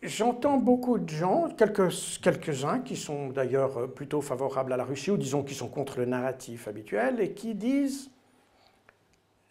j'entends 0.01 0.55
beaucoup 0.55 0.97
de 0.97 1.09
gens, 1.09 1.49
quelques-uns 1.57 2.79
qui 2.79 2.95
sont 2.95 3.31
d'ailleurs 3.31 3.93
plutôt 3.93 4.21
favorables 4.21 4.71
à 4.71 4.77
la 4.77 4.85
Russie, 4.85 5.11
ou 5.11 5.17
disons 5.17 5.43
qui 5.43 5.53
sont 5.53 5.67
contre 5.67 5.99
le 5.99 6.05
narratif 6.05 6.69
habituel, 6.69 7.19
et 7.19 7.33
qui 7.33 7.53
disent 7.53 8.09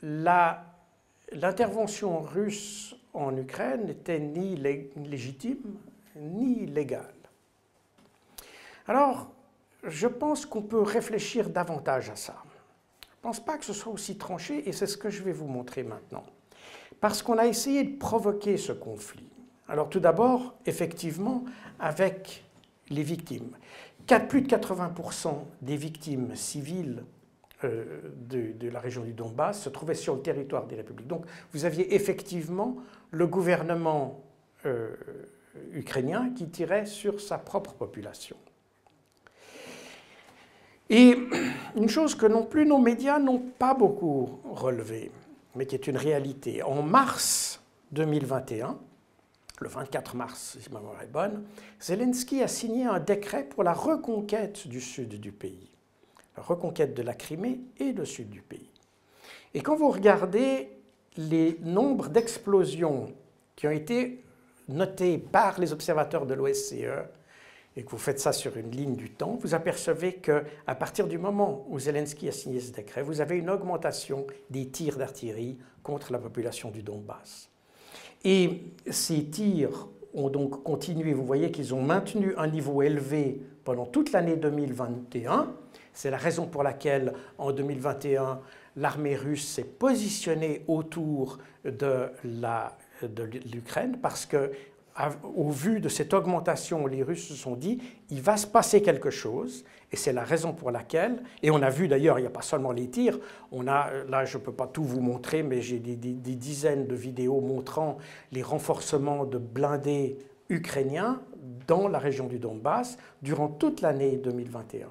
l'intervention 0.00 2.22
russe 2.22 2.96
en 3.12 3.36
Ukraine 3.36 3.88
n'était 3.88 4.20
ni 4.20 4.56
légitime 4.56 5.76
ni 6.18 6.64
légale. 6.64 7.15
Alors, 8.88 9.33
je 9.85 10.07
pense 10.07 10.47
qu'on 10.47 10.62
peut 10.62 10.81
réfléchir 10.81 11.50
davantage 11.50 12.11
à 12.11 12.16
ça. 12.16 12.37
Je 13.02 13.28
ne 13.28 13.33
pense 13.33 13.45
pas 13.45 13.59
que 13.59 13.64
ce 13.64 13.73
soit 13.73 13.93
aussi 13.93 14.16
tranché 14.16 14.69
et 14.69 14.73
c'est 14.73 14.87
ce 14.87 14.97
que 14.97 15.11
je 15.11 15.23
vais 15.23 15.33
vous 15.33 15.47
montrer 15.47 15.83
maintenant. 15.83 16.25
Parce 17.00 17.23
qu'on 17.23 17.38
a 17.38 17.47
essayé 17.47 17.85
de 17.85 17.99
provoquer 17.99 18.57
ce 18.57 18.73
conflit. 18.73 19.31
Alors 19.69 19.90
tout 19.90 20.00
d'abord, 20.00 20.55
effectivement, 20.66 21.45
avec 21.81 22.45
les 22.88 23.02
victimes. 23.02 23.57
Plus 24.28 24.43
de 24.43 24.49
80% 24.49 25.35
des 25.62 25.76
victimes 25.76 26.37
civiles 26.37 27.02
euh, 27.64 27.85
de, 28.28 28.69
la 28.69 28.78
région 28.78 29.02
du 29.02 29.12
Donbass 29.12 29.62
se 29.62 29.69
trouvaient 29.69 29.95
sur 29.95 30.14
le 30.14 30.23
territoire 30.23 30.66
des 30.66 30.76
républiques. 30.76 31.09
Donc 31.09 31.26
vous 31.52 31.64
aviez 31.64 31.95
effectivement 31.95 32.76
le 33.11 33.26
gouvernement 33.26 34.23
euh, 34.64 34.95
ukrainien 35.73 36.31
qui 36.37 36.49
tirait 36.49 36.87
sur 36.87 37.21
sa 37.21 37.38
propre 37.38 37.73
population. 37.73 38.37
Et 40.90 41.16
une 41.76 41.88
chose 41.88 42.14
que 42.14 42.26
non 42.26 42.45
plus 42.45 42.66
nos 42.66 42.78
médias 42.78 43.19
n'ont 43.19 43.43
pas 43.59 43.75
beaucoup 43.75 44.40
relevée, 44.45 45.11
mais 45.55 45.66
qui 45.66 45.75
est 45.75 45.87
une 45.87 45.97
réalité, 45.97 46.62
en 46.62 46.83
mars 46.83 47.61
2021, 47.93 48.78
le 49.61 49.69
24 49.69 50.16
mars, 50.16 50.59
si 50.61 50.71
ma 50.71 50.81
mémoire 50.81 51.02
est 51.02 51.11
bonne, 51.11 51.45
Zelensky 51.81 52.43
a 52.43 52.49
signé 52.49 52.85
un 52.85 53.00
décret 53.00 53.45
pour 53.45 53.64
la 53.64 53.73
reconquête 53.73 54.69
du 54.69 54.81
sud 54.81 55.19
du 55.19 55.33
pays, 55.33 55.71
la 56.37 56.43
reconquête 56.43 56.95
de 56.95 57.02
la 57.02 57.14
Crimée 57.14 57.61
et 57.78 57.93
le 57.93 58.05
sud 58.05 58.28
du 58.28 58.43
pays. 58.43 58.71
Et 59.55 59.62
quand 59.62 59.76
vous 59.76 59.90
regardez 59.90 60.69
les 61.16 61.59
nombres 61.62 62.09
d'explosions 62.09 63.07
qui 63.55 63.66
ont 63.66 63.71
été 63.71 64.23
notés 64.69 65.16
par 65.16 65.59
les 65.59 65.73
observateurs 65.73 66.26
de 66.26 66.35
l'OSCE, 66.35 66.85
et 67.76 67.85
que 67.85 67.90
vous 67.90 67.99
faites 67.99 68.18
ça 68.18 68.33
sur 68.33 68.56
une 68.56 68.71
ligne 68.71 68.97
du 68.97 69.11
temps, 69.11 69.38
vous 69.40 69.54
apercevez 69.54 70.14
qu'à 70.14 70.75
partir 70.75 71.06
du 71.06 71.18
moment 71.18 71.66
où 71.68 71.78
Zelensky 71.78 72.28
a 72.28 72.33
signé 72.33 72.61
ce 72.61 72.73
décret, 72.73 73.02
vous 73.02 73.21
avez 73.21 73.37
une 73.37 73.50
augmentation 73.50 74.26
des 74.49 74.68
tirs 74.68 74.97
d'artillerie 74.97 75.59
contre 75.83 76.11
la 76.11 76.18
population 76.18 76.71
du 76.71 76.83
Donbass. 76.83 77.50
Et 78.25 78.62
ces 78.90 79.26
tirs 79.26 79.88
ont 80.14 80.30
donc 80.30 80.62
continué. 80.62 81.12
Vous 81.12 81.26
voyez 81.26 81.50
qu'ils 81.50 81.75
ont 81.75 81.83
maintenu 81.83 82.35
un 82.38 82.49
niveau 82.49 82.80
élevé 82.80 83.42
pendant 83.62 83.85
toute 83.85 84.12
l'année 84.12 84.37
2021. 84.37 85.52
C'est 85.92 86.11
la 86.11 86.16
raison 86.16 86.47
pour 86.47 86.62
laquelle, 86.62 87.12
en 87.37 87.52
2021, 87.52 88.40
l'armée 88.76 89.16
russe 89.16 89.47
s'est 89.47 89.64
positionnée 89.64 90.62
autour 90.66 91.38
de 91.64 92.11
l'Ukraine, 93.52 93.99
parce 94.00 94.25
que 94.25 94.50
au 95.22 95.50
vu 95.50 95.80
de 95.80 95.88
cette 95.88 96.14
augmentation, 96.14 96.87
les 96.87 97.02
Russes 97.02 97.28
se 97.28 97.35
sont 97.35 97.54
dit, 97.54 97.82
il 98.11 98.22
va 98.22 98.37
se 98.37 98.46
passer 98.46 98.82
quelque 98.82 99.11
chose, 99.11 99.64
et 99.92 99.96
c'est 99.96 100.12
la 100.12 100.24
raison 100.24 100.52
pour 100.52 100.70
laquelle, 100.70 101.22
et 101.42 101.50
on 101.50 101.62
a 101.62 101.70
vu 101.70 101.87
d'ailleurs, 101.87 102.18
il 102.18 102.22
n'y 102.22 102.28
a 102.28 102.30
pas 102.30 102.42
seulement 102.42 102.72
les 102.72 102.88
tirs, 102.88 103.18
on 103.52 103.68
a, 103.68 103.90
là 104.09 104.24
je 104.24 104.38
ne 104.38 104.42
peux 104.42 104.52
pas 104.52 104.66
tout 104.66 104.85
vous 104.85 105.00
montrer, 105.00 105.42
mais 105.42 105.61
j'ai 105.61 105.78
des, 105.78 105.96
dizaines 105.96 106.87
de 106.87 106.94
vidéos 106.94 107.40
montrant 107.40 107.98
les 108.32 108.42
renforcements 108.42 109.24
de 109.24 109.38
blindés 109.38 110.18
ukrainiens 110.48 111.20
dans 111.66 111.88
la 111.88 111.98
région 111.98 112.26
du 112.26 112.38
Donbass 112.38 112.96
durant 113.20 113.48
toute 113.48 113.82
l'année 113.82 114.16
2021. 114.16 114.88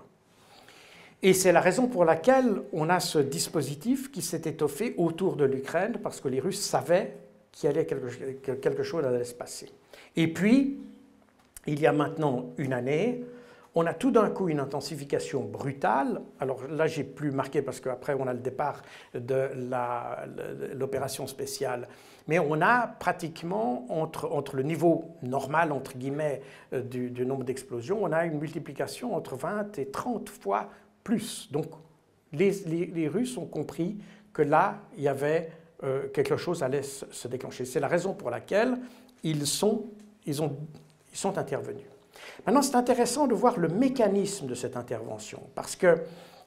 Et 1.23 1.33
c'est 1.33 1.51
la 1.51 1.61
raison 1.61 1.87
pour 1.87 2.05
laquelle 2.05 2.61
on 2.71 2.89
a 2.89 2.99
ce 2.99 3.17
dispositif 3.17 4.11
qui 4.11 4.21
s'est 4.21 4.43
étoffé 4.45 4.93
autour 4.97 5.35
de 5.35 5.45
l'Ukraine, 5.45 5.97
parce 6.03 6.21
que 6.21 6.27
les 6.27 6.39
Russes 6.39 6.61
savaient 6.61 7.17
qu'il 7.51 7.69
allait 7.69 7.85
quelque, 7.85 8.53
quelque 8.53 8.83
chose 8.83 9.03
allait 9.05 9.23
se 9.23 9.33
passer. 9.33 9.71
Et 10.15 10.31
puis, 10.31 10.79
il 11.67 11.79
y 11.79 11.87
a 11.87 11.91
maintenant 11.91 12.53
une 12.57 12.73
année, 12.73 13.25
on 13.77 13.85
a 13.85 13.93
tout 13.93 14.09
d'un 14.09 14.29
coup 14.29 14.47
une 14.47 14.61
intensification 14.61 15.43
brutale. 15.43 16.21
Alors 16.39 16.65
là, 16.69 16.87
j'ai 16.87 17.03
plus 17.03 17.31
marqué 17.31 17.61
parce 17.61 17.81
qu'après, 17.81 18.15
on 18.17 18.25
a 18.25 18.33
le 18.33 18.39
départ 18.39 18.81
de 19.13 19.49
l'opération 20.73 21.27
spéciale. 21.27 21.89
Mais 22.27 22.39
on 22.39 22.61
a 22.61 22.87
pratiquement, 22.87 23.85
entre, 23.89 24.31
entre, 24.31 24.55
le 24.55 24.63
niveau 24.63 25.09
normal, 25.21 25.73
entre 25.73 25.97
guillemets, 25.97 26.41
euh, 26.73 26.81
du, 26.81 27.25
nombre 27.25 27.43
d'explosions, 27.43 28.01
on 28.01 28.11
a 28.13 28.25
une 28.25 28.39
multiplication 28.39 29.13
entre 29.13 29.35
20 29.35 29.77
et 29.77 29.87
30 29.87 30.29
fois 30.29 30.69
plus. 31.03 31.51
Donc 31.51 31.67
les, 32.31 33.07
Russes 33.07 33.37
ont 33.37 33.45
compris 33.45 33.97
que 34.33 34.41
là, 34.41 34.79
il 34.97 35.03
y 35.03 35.07
avait 35.07 35.51
euh, 35.83 36.07
quelque 36.07 36.37
chose 36.37 36.63
allait 36.63 36.81
se 36.81 37.27
déclencher. 37.27 37.65
C'est 37.65 37.81
la 37.81 37.89
raison 37.89 38.13
pour 38.13 38.29
laquelle 38.29 38.77
ils 39.21 39.45
sont 39.45 39.85
ils, 40.25 40.41
ont, 40.41 40.55
ils 41.11 41.17
sont 41.17 41.37
intervenus. 41.37 41.85
Maintenant, 42.45 42.61
c'est 42.61 42.75
intéressant 42.75 43.27
de 43.27 43.33
voir 43.33 43.57
le 43.57 43.67
mécanisme 43.67 44.47
de 44.47 44.55
cette 44.55 44.77
intervention, 44.77 45.41
parce 45.55 45.75
que 45.75 45.97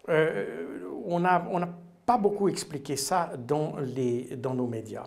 euh, 0.08 0.86
on 1.04 1.20
n'a 1.20 1.46
on 1.50 1.60
pas 2.06 2.16
beaucoup 2.16 2.48
expliqué 2.48 2.96
ça 2.96 3.32
dans, 3.36 3.76
les, 3.78 4.36
dans 4.36 4.54
nos 4.54 4.66
médias. 4.66 5.06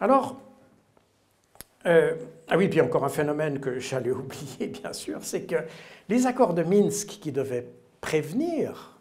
Alors, 0.00 0.40
euh, 1.84 2.14
ah 2.48 2.56
oui, 2.56 2.68
puis 2.68 2.80
encore 2.80 3.04
un 3.04 3.10
phénomène 3.10 3.60
que 3.60 3.78
j'allais 3.78 4.10
oublier, 4.12 4.68
bien 4.68 4.92
sûr, 4.92 5.18
c'est 5.22 5.42
que 5.42 5.56
les 6.08 6.26
accords 6.26 6.54
de 6.54 6.62
Minsk 6.62 7.08
qui 7.20 7.32
devaient 7.32 7.68
prévenir 8.00 8.98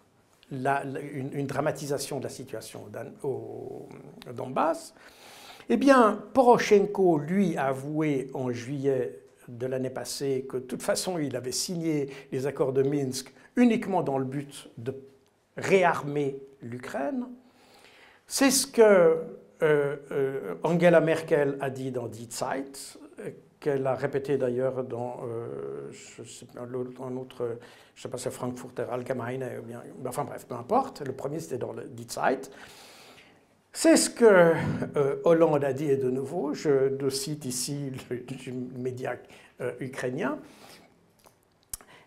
une, 0.52 1.30
une, 1.34 1.48
dramatisation 1.48 2.20
de 2.20 2.24
la 2.24 2.30
situation 2.30 2.86
au 3.24 3.88
Donbass, 4.34 4.94
eh 5.70 5.78
bien, 5.78 6.24
Poroshenko, 6.34 7.18
lui, 7.18 7.58
a 7.58 7.68
avoué 7.68 8.30
en 8.34 8.52
juillet 8.52 9.20
de 9.48 9.68
l'année 9.68 9.90
passée 9.90 10.46
que 10.50 10.58
de 10.58 10.64
toute 10.64 10.84
façon, 10.84 11.18
il 11.18 11.36
avait 11.36 11.52
signé 11.52 12.10
les 12.32 12.48
accords 12.48 12.74
de 12.74 12.84
Minsk 12.84 13.34
uniquement 13.56 14.02
dans 14.02 14.18
le 14.18 14.26
but 14.26 14.70
de 14.78 14.96
réarmer 15.58 16.42
l'Ukraine. 16.62 17.28
C'est 18.28 18.52
ce 18.52 18.66
que 18.68 18.82
euh, 18.82 19.96
euh, 20.12 20.56
Angela 20.64 21.02
Merkel 21.02 21.58
a 21.60 21.70
dit 21.70 21.92
dans 21.92 22.08
Die 22.08 22.30
Zeit, 22.32 22.98
qu'elle 23.60 23.86
a 23.86 23.94
répété 23.94 24.38
d'ailleurs 24.38 24.84
dans 24.84 25.22
euh, 25.24 25.92
un 26.58 27.16
autre, 27.16 27.58
je 27.94 28.00
ne 28.00 28.02
sais 28.02 28.10
pas, 28.10 28.18
c'est 28.18 28.32
Frankfurter 28.32 28.86
Allgemeine, 28.92 29.62
bien, 29.64 29.84
enfin 30.08 30.24
bref, 30.24 30.48
peu 30.48 30.56
importe. 30.56 31.06
Le 31.06 31.14
premier, 31.14 31.40
c'était 31.40 31.60
dans 31.60 31.74
le 31.74 31.84
Die 31.84 32.08
Zeit. 32.10 32.50
C'est 33.74 33.96
ce 33.96 34.10
que 34.10 34.26
euh, 34.26 35.22
Hollande 35.24 35.64
a 35.64 35.72
dit, 35.72 35.86
et 35.86 35.96
de 35.96 36.10
nouveau, 36.10 36.54
je 36.54 37.10
cite 37.10 37.46
ici 37.46 37.92
le, 38.10 38.54
média 38.78 39.16
euh, 39.62 39.72
ukrainien. 39.80 40.40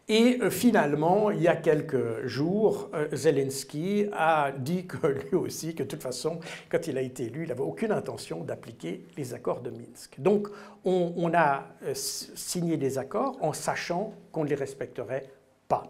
Et 0.07 0.41
euh, 0.43 0.51
finalement, 0.51 1.31
il 1.31 1.41
y 1.41 1.49
a 1.49 1.57
quelques 1.57 2.27
jours, 2.27 2.91
Zelensky 3.13 4.09
a 4.13 4.53
dit 4.53 4.87
que 4.87 5.07
lui 5.07 5.37
aussi, 5.37 5.75
que 5.75 5.83
de 5.85 5.89
toute 5.89 6.03
façon, 6.03 6.39
quand 6.69 6.87
il 6.87 6.99
a 6.99 7.01
été 7.01 7.25
élu, 7.25 7.45
il 7.45 7.49
n'avait 7.49 7.63
aucune 7.63 7.93
intention 7.93 8.45
d'appliquer 8.45 9.07
les 9.17 9.33
accords 9.33 9.63
de 9.63 9.71
Minsk. 9.71 10.21
Donc, 10.21 10.49
on, 10.85 11.15
on 11.17 11.33
a 11.33 11.69
signé 11.95 12.77
des 12.77 12.99
accords 12.99 13.39
en 13.41 13.55
sachant 13.55 14.13
qu'on 14.33 14.45
ne 14.45 14.51
les 14.51 14.55
respecterait 14.55 15.31
pas. 15.67 15.85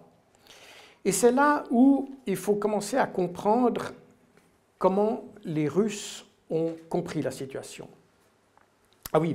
Et 1.05 1.11
c'est 1.11 1.33
là 1.33 1.65
où 1.73 2.09
il 2.27 2.37
faut 2.37 2.55
commencer 2.55 2.97
à 2.97 3.09
comprendre 3.09 3.93
comment 4.85 5.25
les 5.47 5.67
Russes 5.67 6.27
ont 6.51 6.77
compris 6.91 7.23
la 7.23 7.31
situation. 7.31 7.89
Ah 9.15 9.19
oui, 9.19 9.35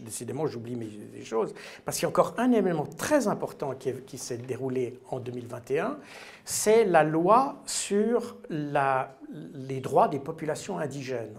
décidément 0.00 0.46
j'oublie 0.46 0.74
des 0.74 1.22
choses, 1.22 1.52
parce 1.84 1.98
qu'il 1.98 2.04
y 2.04 2.06
a 2.06 2.08
encore 2.08 2.32
un 2.38 2.50
événement 2.50 2.86
très 2.86 3.28
important 3.28 3.74
qui, 3.74 4.16
s'est 4.16 4.38
déroulé 4.38 4.98
en 5.10 5.20
2021, 5.20 5.98
c'est 6.46 6.86
la 6.86 7.04
loi 7.04 7.60
sur 7.66 8.38
les 8.48 9.80
droits 9.82 10.08
des 10.08 10.18
populations 10.18 10.78
indigènes 10.78 11.36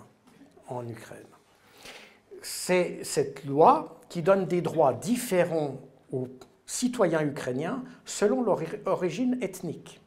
en 0.67 0.87
Ukraine. 0.87 1.25
C'est 2.43 2.99
cette 3.03 3.43
loi 3.43 4.01
qui 4.07 4.21
donne 4.21 4.45
des 4.45 4.61
droits 4.61 4.93
différents 4.93 5.77
aux 6.11 6.27
citoyens 6.67 7.25
ukrainiens 7.25 7.83
selon 8.05 8.43
leur 8.43 8.59
origine 8.85 9.39
ethnique. 9.41 9.99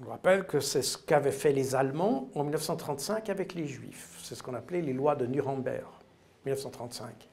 Je 0.00 0.04
vous 0.04 0.10
rappelle 0.10 0.44
que 0.44 0.58
c'est 0.58 0.82
ce 0.82 0.98
qu'avaient 0.98 1.30
fait 1.30 1.52
les 1.52 1.76
Allemands 1.76 2.28
en 2.34 2.42
1935 2.42 3.28
avec 3.30 3.54
les 3.54 3.68
Juifs. 3.68 4.18
C'est 4.24 4.34
ce 4.34 4.42
qu'on 4.42 4.54
appelait 4.54 4.80
les 4.80 4.92
lois 4.92 5.14
de 5.14 5.24
Nuremberg, 5.24 5.86
1935. 6.46 7.28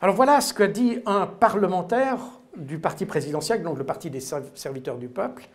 Alors 0.00 0.14
voilà 0.14 0.40
ce 0.40 0.54
que 0.54 0.62
dit 0.62 1.00
un 1.04 1.26
parlementaire 1.26 2.18
du 2.56 2.78
parti 2.78 3.04
présidentiel, 3.04 3.62
donc 3.62 3.76
le 3.76 3.84
parti 3.84 4.08
des 4.08 4.20
serviteurs 4.20 4.96
du 4.96 5.08
peuple, 5.08 5.46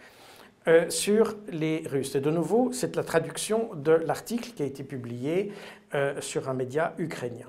euh, 0.67 0.87
sur 0.89 1.35
les 1.47 1.83
Russes. 1.87 2.13
Et 2.13 2.21
de 2.21 2.29
nouveau, 2.29 2.71
c'est 2.73 2.95
la 2.95 3.03
traduction 3.03 3.71
de 3.73 3.93
l'article 3.93 4.51
qui 4.51 4.61
a 4.61 4.65
été 4.67 4.83
publié 4.83 5.51
euh, 5.95 6.21
sur 6.21 6.47
un 6.47 6.53
média 6.53 6.93
ukrainien. 6.99 7.47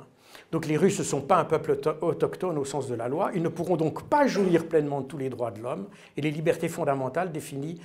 Donc 0.52 0.66
les 0.66 0.76
Russes 0.76 0.98
ne 0.98 1.04
sont 1.04 1.20
pas 1.20 1.38
un 1.38 1.44
peuple 1.44 1.78
autochtone 2.00 2.58
au 2.58 2.64
sens 2.64 2.88
de 2.88 2.94
la 2.94 3.08
loi, 3.08 3.30
ils 3.34 3.42
ne 3.42 3.48
pourront 3.48 3.76
donc 3.76 4.08
pas 4.08 4.26
jouir 4.26 4.66
pleinement 4.66 5.00
de 5.00 5.06
tous 5.06 5.18
les 5.18 5.30
droits 5.30 5.52
de 5.52 5.60
l'homme 5.60 5.86
et 6.16 6.20
les 6.20 6.30
libertés 6.30 6.68
fondamentales 6.68 7.30
définies 7.30 7.80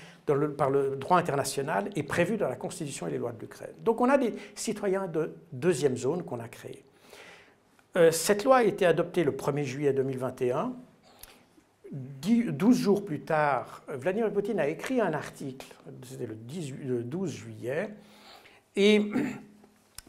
par 0.58 0.70
le 0.72 0.96
droit 0.96 1.18
international 1.18 1.90
et 1.96 2.02
prévues 2.02 2.38
dans 2.38 2.50
la 2.50 2.56
Constitution 2.56 3.08
et 3.08 3.12
les 3.12 3.20
lois 3.20 3.34
de 3.34 3.40
l'Ukraine. 3.40 3.74
Donc 3.84 4.02
on 4.02 4.10
a 4.10 4.18
des 4.18 4.34
citoyens 4.56 5.08
de 5.08 5.36
deuxième 5.52 5.96
zone 5.96 6.24
qu'on 6.24 6.40
a 6.40 6.48
créés. 6.48 6.84
Euh, 7.98 8.12
cette 8.12 8.44
loi 8.44 8.58
a 8.58 8.64
été 8.64 8.86
adoptée 8.86 9.24
le 9.24 9.32
1er 9.32 9.64
juillet 9.64 9.94
2021. 9.94 10.74
12 11.92 12.78
jours 12.78 13.06
plus 13.06 13.22
tard, 13.22 13.84
Vladimir 13.88 14.32
Poutine 14.32 14.60
a 14.60 14.68
écrit 14.68 15.00
un 15.00 15.14
article, 15.14 15.68
c'était 16.04 16.26
le, 16.26 17.04
12 17.04 17.32
juillet, 17.32 17.90
et 18.76 19.12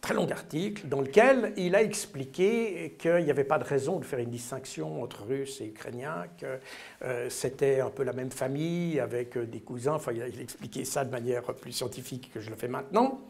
très 0.06 0.14
long 0.14 0.30
article 0.30 0.86
dans 0.86 1.00
lequel 1.00 1.52
il 1.56 1.74
a 1.74 1.82
expliqué 1.82 2.94
qu'il 2.96 3.24
n'y 3.24 3.30
avait 3.32 3.42
pas 3.42 3.58
de 3.58 3.64
raison 3.64 3.98
de 3.98 4.04
faire 4.04 4.20
une 4.20 4.30
distinction 4.30 5.02
entre 5.02 5.24
Russes 5.24 5.60
et 5.60 5.66
Ukrainiens, 5.66 6.26
que 6.40 6.60
euh, 7.02 7.28
c'était 7.28 7.80
un 7.80 7.90
peu 7.90 8.04
la 8.04 8.12
même 8.12 8.30
famille 8.30 9.00
avec 9.00 9.36
euh, 9.36 9.46
des 9.46 9.58
cousins. 9.58 9.94
Enfin, 9.94 10.12
il 10.12 10.22
a, 10.22 10.28
expliqué 10.28 10.84
ça 10.84 11.04
de 11.04 11.10
manière 11.10 11.42
plus 11.42 11.72
scientifique 11.72 12.30
que 12.32 12.38
je 12.40 12.50
le 12.50 12.56
fais 12.56 12.68
maintenant. 12.68 13.20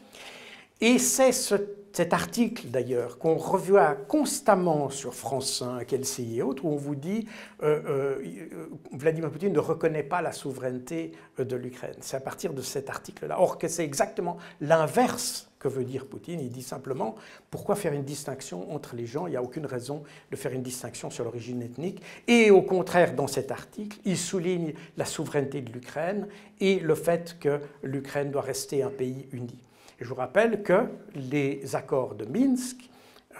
Et 0.83 0.99
c'est 0.99 1.33
cet 1.33 2.13
article 2.13 2.67
d'ailleurs 2.67 3.17
qu'on 3.17 3.37
revoit 3.37 3.95
constamment 3.95 4.91
sur 4.91 5.15
France 5.15 5.61
5, 5.61 5.91
LCI 5.91 6.39
et 6.39 6.43
autres, 6.43 6.67
où 6.67 6.69
on 6.69 6.77
vous 6.77 6.95
dit 6.95 7.27
euh, 7.63 7.81
euh, 7.89 8.69
Vladimir 8.93 9.31
Poutine 9.31 9.55
ne 9.55 9.59
reconnaît 9.59 10.03
pas 10.03 10.21
la 10.21 10.33
souveraineté 10.33 11.13
de 11.39 11.57
l'Ukraine. 11.57 11.97
C'est 12.03 12.19
à 12.19 12.21
partir 12.21 12.53
de 12.53 12.61
cet 12.61 12.91
article-là. 12.91 13.41
Or 13.41 13.57
que 13.57 13.69
c'est 13.69 13.85
exactement 13.85 14.37
l'inverse 14.61 15.51
que 15.69 15.75
veut 15.75 15.85
dire 15.85 16.07
Poutine. 16.07 16.41
Il 16.41 16.51
dit 16.51 16.63
simplement 16.63 17.15
pourquoi 17.51 17.77
faire 17.77 17.93
une 17.93 18.05
distinction 18.05 18.73
entre 18.73 18.97
les 18.97 19.07
gens? 19.07 19.27
Il 19.27 19.31
n'y 19.31 19.37
a 19.37 19.43
aucune 19.43 19.67
raison 19.67 20.03
de 20.31 20.37
faire 20.37 20.53
une 20.53 20.63
distinction 20.63 21.11
sur 21.11 21.25
l'origine 21.25 21.63
ethnique. 21.63 22.03
Et 22.27 22.51
au 22.51 22.63
contraire, 22.63 23.15
dans 23.15 23.27
cet 23.27 23.51
article, 23.51 23.99
il 24.05 24.17
souligne 24.17 24.75
la 24.97 25.05
souveraineté 25.05 25.61
de 25.61 25.73
l'Ukraine 25.73 26.29
et 26.61 26.79
le 26.79 26.95
fait 26.95 27.37
que 27.39 27.61
l'Ukraine 27.83 28.31
doit 28.31 28.43
rester 28.43 28.83
un 28.83 28.91
pays 28.91 29.29
uni 29.33 29.63
je 30.01 30.09
vous 30.09 30.15
rappelle 30.15 30.63
que 30.63 30.89
les 31.15 31.75
accords 31.75 32.15
de 32.15 32.27
Minsk, 32.27 32.91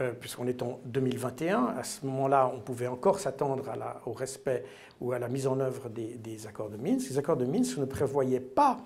euh, 0.01 0.13
puisqu'on 0.13 0.47
est 0.47 0.63
en 0.63 0.81
2021, 0.87 1.75
à 1.79 1.85
ce 1.85 2.05
moment-là, 2.07 2.51
on 2.55 2.61
pouvait 2.61 2.87
encore 2.87 3.19
s'attendre 3.19 3.65
au 4.07 4.13
respect 4.13 4.65
ou 5.01 5.13
à 5.13 5.19
la 5.19 5.29
mise 5.29 5.47
en 5.47 5.61
œuvre 5.61 5.89
des, 5.89 6.47
accords 6.47 6.71
de 6.71 6.77
Minsk. 6.77 7.11
Les 7.11 7.19
accords 7.19 7.37
de 7.37 7.45
Minsk 7.45 7.77
ne 7.79 7.85
prévoyaient 7.85 8.41
pas 8.41 8.79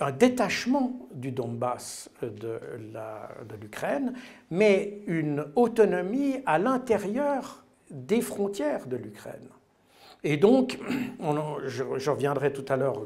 un 0.00 0.10
détachement 0.10 1.08
du 1.14 1.30
Donbass 1.30 2.10
de 2.22 2.58
l'Ukraine, 3.60 4.14
mais 4.50 5.00
une 5.06 5.46
autonomie 5.54 6.38
à 6.46 6.58
l'intérieur 6.58 7.64
des 7.90 8.20
frontières 8.20 8.86
de 8.86 8.96
l'Ukraine. 8.96 9.48
Et 10.24 10.36
donc, 10.36 10.78
je, 11.66 11.84
je, 11.96 12.10
reviendrai 12.10 12.52
tout 12.52 12.64
à 12.68 12.76
l'heure, 12.76 13.00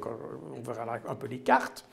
on 0.57 0.61
verra 0.61 0.99
un 1.09 1.15
peu 1.15 1.27
les 1.27 1.41
cartes, 1.41 1.87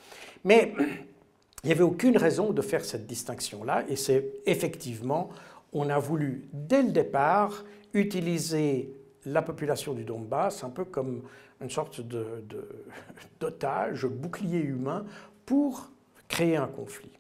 mais 0.44 0.74
il 1.64 1.68
n'y 1.68 1.72
avait 1.72 1.84
aucune 1.84 2.18
raison 2.18 2.52
de 2.52 2.62
faire 2.62 2.84
cette 2.84 3.08
distinction-là, 3.08 3.84
et 3.88 3.96
c'est 3.96 4.26
effectivement, 4.46 5.30
on 5.72 5.90
a 5.90 6.00
voulu 6.00 6.44
dès 6.54 6.84
le 6.84 6.92
départ 6.92 7.64
utiliser 7.94 8.94
la 9.26 9.42
population 9.42 9.94
du 9.94 10.04
Donbass 10.04 10.64
un 10.64 10.70
peu 10.70 10.86
comme 10.86 11.24
une 11.64 11.70
sorte 11.70 12.02
d'otage, 13.40 14.04
de, 14.04 14.08
bouclier 14.08 14.60
humain, 14.60 15.06
pour 15.46 15.90
créer 16.28 16.58
un 16.58 16.68
conflit. 16.68 17.12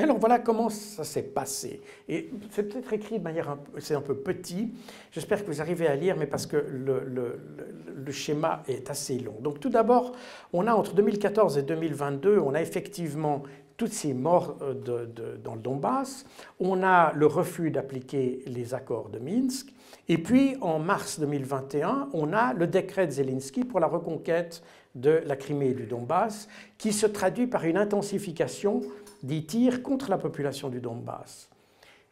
Alors 0.00 0.18
voilà 0.18 0.38
comment 0.38 0.68
ça 0.68 1.02
s'est 1.02 1.24
passé. 1.24 1.80
Et 2.08 2.30
c'est 2.50 2.62
peut-être 2.62 2.92
écrit 2.92 3.18
de 3.18 3.24
manière, 3.24 3.58
c'est 3.78 3.96
un 3.96 4.00
peu 4.00 4.14
petit, 4.14 4.72
j'espère 5.10 5.44
que 5.44 5.50
vous 5.50 5.60
arrivez 5.60 5.88
à 5.88 5.96
lire, 5.96 6.16
mais 6.16 6.26
parce 6.26 6.46
que 6.46 6.56
le, 6.56 8.12
schéma 8.12 8.62
est 8.68 8.88
assez 8.88 9.18
long. 9.18 9.34
Donc 9.40 9.60
tout 9.60 9.68
d'abord, 9.68 10.12
on 10.54 10.66
a 10.66 10.72
entre 10.72 10.94
2014 10.94 11.58
et 11.58 11.62
2022, 11.62 12.38
on 12.38 12.54
a 12.54 12.62
effectivement 12.62 13.42
toutes 13.76 13.92
ces 13.92 14.14
morts 14.14 14.56
euh, 14.62 14.72
de, 15.06 15.36
dans 15.44 15.54
le 15.54 15.60
Donbass, 15.60 16.24
on 16.58 16.82
a 16.82 17.12
le 17.12 17.26
refus 17.26 17.70
d'appliquer 17.70 18.42
les 18.46 18.72
accords 18.72 19.10
de 19.10 19.18
Minsk, 19.18 19.74
et 20.08 20.18
puis 20.18 20.56
en 20.60 20.78
mars 20.78 21.20
2021, 21.20 22.08
on 22.12 22.32
a 22.32 22.54
le 22.54 22.66
décret 22.66 23.06
de 23.06 23.12
Zelensky 23.12 23.64
pour 23.64 23.80
la 23.80 23.86
reconquête 23.86 24.62
de 24.94 25.22
la 25.26 25.36
Crimée 25.36 25.68
et 25.68 25.74
du 25.74 25.86
Donbass, 25.86 26.48
qui 26.78 26.92
se 26.92 27.06
traduit 27.06 27.46
par 27.46 27.64
une 27.64 27.76
intensification 27.76 28.80
des 29.22 29.44
tirs 29.44 29.82
contre 29.82 30.10
la 30.10 30.18
population 30.18 30.70
du 30.70 30.80
Donbass. 30.80 31.50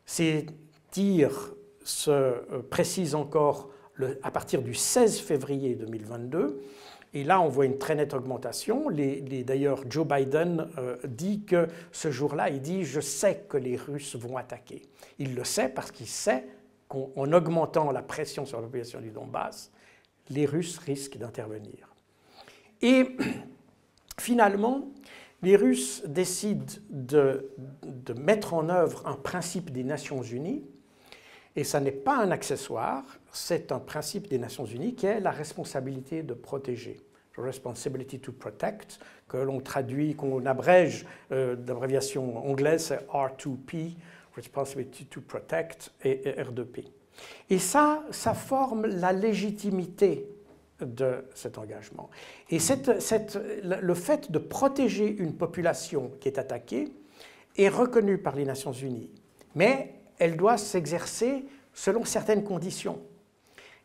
Ces 0.04 0.46
tirs 0.90 1.54
se 1.84 2.10
euh, 2.10 2.42
précisent 2.68 3.14
encore 3.14 3.70
à 4.22 4.30
partir 4.30 4.60
du 4.60 4.74
16 4.74 5.20
février 5.20 5.74
2022. 5.74 6.60
Et 7.14 7.24
là, 7.24 7.40
on 7.40 7.48
voit 7.48 7.64
une 7.64 7.78
très 7.78 7.94
nette 7.94 8.12
augmentation. 8.12 8.90
D'ailleurs, 8.90 9.84
Joe 9.88 10.06
Biden 10.06 10.68
euh, 10.76 10.96
dit 11.06 11.44
que 11.44 11.66
ce 11.90 12.10
jour-là, 12.10 12.50
il 12.50 12.60
dit 12.60 12.84
Je 12.84 13.00
sais 13.00 13.46
que 13.48 13.56
les 13.56 13.76
Russes 13.76 14.16
vont 14.16 14.36
attaquer. 14.36 14.82
Il 15.18 15.34
le 15.34 15.44
sait 15.44 15.70
parce 15.70 15.90
qu'il 15.90 16.08
sait 16.08 16.44
qu'en 16.88 17.32
augmentant 17.32 17.90
la 17.90 18.02
pression 18.02 18.46
sur 18.46 18.58
la 18.58 18.66
population 18.66 19.00
du 19.00 19.10
Donbass, 19.10 19.72
les 20.30 20.46
Russes 20.46 20.78
risquent 20.78 21.18
d'intervenir. 21.18 21.88
Et 22.82 23.16
finalement, 24.18 24.88
les 25.42 25.56
Russes 25.56 26.02
décident 26.06 26.74
de, 26.90 27.50
mettre 28.16 28.54
en 28.54 28.68
œuvre 28.68 29.06
un 29.06 29.14
principe 29.14 29.70
des 29.70 29.84
Nations 29.84 30.22
Unies, 30.22 30.64
et 31.54 31.64
ça 31.64 31.80
n'est 31.80 31.92
pas 31.92 32.18
un 32.18 32.30
accessoire, 32.30 33.04
c'est 33.32 33.72
un 33.72 33.78
principe 33.78 34.28
des 34.28 34.38
Nations 34.38 34.64
Unies 34.64 34.94
qui 34.94 35.06
est 35.06 35.20
la 35.20 35.30
responsabilité 35.30 36.22
de 36.22 36.34
protéger. 36.34 37.00
Responsibility 37.36 38.18
to 38.18 38.32
protect, 38.32 38.98
que 39.28 39.36
l'on 39.36 39.60
traduit, 39.60 40.14
qu'on 40.14 40.44
abrège 40.46 41.04
euh, 41.32 41.54
d'abréviation 41.54 42.38
anglaise, 42.38 42.86
c'est 42.86 43.06
R2P, 43.08 43.94
Responsibility 44.36 45.06
to 45.06 45.22
Protect, 45.22 45.92
et 46.04 46.34
R2P. 46.38 46.84
Et 47.50 47.58
ça, 47.58 48.04
ça 48.10 48.34
forme 48.34 48.86
la 48.86 49.12
légitimité 49.12 50.28
de 50.80 51.24
cet 51.34 51.56
engagement. 51.56 52.10
Et 52.50 52.58
le 52.58 53.94
fait 53.94 54.30
de 54.30 54.38
protéger 54.38 55.08
une 55.08 55.34
population 55.34 56.12
qui 56.20 56.28
est 56.28 56.38
attaquée 56.38 56.92
est 57.56 57.68
reconnu 57.68 58.18
par 58.18 58.36
les 58.36 58.44
Nations 58.44 58.72
Unies, 58.72 59.10
mais 59.54 59.94
elle 60.18 60.36
doit 60.36 60.58
s'exercer 60.58 61.46
selon 61.72 62.04
certaines 62.04 62.44
conditions. 62.44 63.00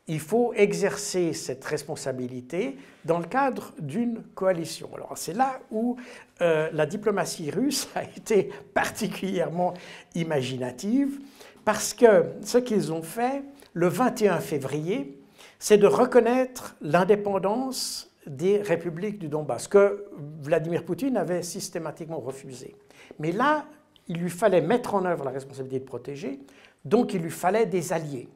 Il 0.08 0.20
faut 0.20 0.54
exercer 0.54 1.34
cette 1.34 1.64
responsabilité 1.64 2.78
dans 3.06 3.20
le 3.20 3.26
cadre 3.26 3.74
d'une 3.80 4.24
coalition. 4.36 4.90
Alors 4.96 5.18
c'est 5.18 5.34
là 5.34 5.60
où 5.72 5.96
euh, 6.42 6.70
la 6.74 6.86
diplomatie 6.86 7.52
russe 7.52 7.88
a 7.96 8.04
été 8.18 8.50
particulièrement 8.74 9.74
imaginative, 10.16 11.20
parce 11.64 11.94
que 11.94 12.26
ce 12.42 12.58
qu'ils 12.58 12.92
ont 12.92 13.04
fait 13.04 13.44
le 13.74 13.88
21 13.88 14.40
février, 14.40 15.18
c'est 15.60 15.78
de 15.78 15.88
reconnaître 15.88 16.76
l'indépendance 16.82 18.12
des 18.28 18.62
républiques 18.62 19.20
du 19.20 19.28
Donbass, 19.28 19.68
que 19.68 20.06
Vladimir 20.42 20.84
Poutine 20.84 21.18
avait 21.18 21.44
systématiquement 21.44 22.20
refusé. 22.20 22.76
Mais 23.20 23.32
là, 23.32 23.66
il 24.08 24.18
lui 24.18 24.30
fallait 24.30 24.62
mettre 24.62 24.96
en 24.96 25.06
œuvre 25.06 25.24
la 25.24 25.32
responsabilité 25.32 25.80
de 25.80 25.86
protéger, 25.86 26.40
donc 26.86 27.14
il 27.14 27.22
lui 27.22 27.32
fallait 27.32 27.66
des 27.66 27.94
alliés. 27.94 28.28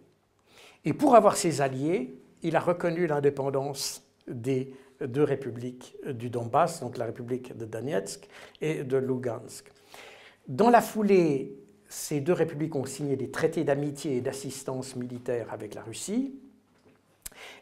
Et 0.86 0.94
pour 0.94 1.16
avoir 1.16 1.36
ces 1.36 1.62
alliés, 1.62 2.16
il 2.44 2.56
a 2.56 2.60
reconnu 2.60 3.08
l'indépendance 3.08 4.04
des 4.28 4.74
deux 5.02 5.24
républiques 5.24 5.96
du 6.08 6.30
Donbass, 6.30 6.80
donc 6.80 6.98
la 6.98 7.06
république 7.06 7.58
de 7.58 7.66
Donetsk 7.66 8.28
et 8.62 8.84
de 8.84 8.98
Lugansk. 8.98 9.72
Dans 10.48 10.70
la 10.70 10.82
foulée, 10.82 11.58
ces 11.90 12.22
deux 12.22 12.34
républiques 12.34 12.76
ont 12.76 12.86
signé 12.86 13.16
des 13.16 13.32
traités 13.32 13.64
d'amitié 13.64 14.18
et 14.18 14.22
d'assistance 14.22 14.96
militaire 14.96 15.52
avec 15.52 15.74
la 15.74 15.82
Russie. 15.82 16.36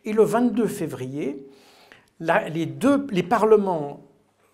Et 0.06 0.14
le 0.14 0.24
22 0.24 0.68
février, 0.68 1.48
les, 2.20 2.66
deux, 2.66 3.08
les 3.10 3.24
parlements 3.24 4.06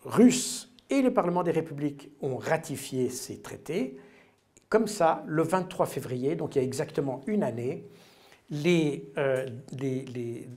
russes 0.06 0.72
et 0.90 1.02
le 1.02 1.14
parlement 1.14 1.44
des 1.44 1.52
républiques 1.52 2.12
ont 2.22 2.38
ratifié 2.38 3.10
ces 3.10 3.42
traités. 3.42 3.98
Comme 4.70 4.88
ça, 4.88 5.24
le 5.28 5.44
23 5.44 5.86
février, 5.88 6.36
donc 6.36 6.56
il 6.56 6.60
y 6.60 6.62
a 6.62 6.64
exactement 6.64 7.22
une 7.28 7.44
année, 7.44 7.88
les, 8.52 9.12
euh, 9.18 9.48
les, 9.80 10.48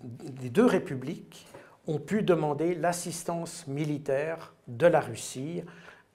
deux 0.51 0.67
républiques 0.67 1.47
ont 1.87 1.99
pu 1.99 2.23
demander 2.23 2.75
l'assistance 2.75 3.67
militaire 3.67 4.55
de 4.69 4.87
la 4.87 5.01
Russie 5.01 5.63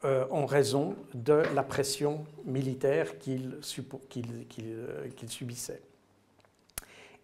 euh, 0.06 0.26
en 0.32 0.46
raison 0.46 0.96
de 1.13 1.42
la 1.54 1.63
pression 1.63 2.26
militaire 2.46 3.18
qu'ils 3.20 3.60
euh, 4.60 5.08
subissaient. 5.28 5.82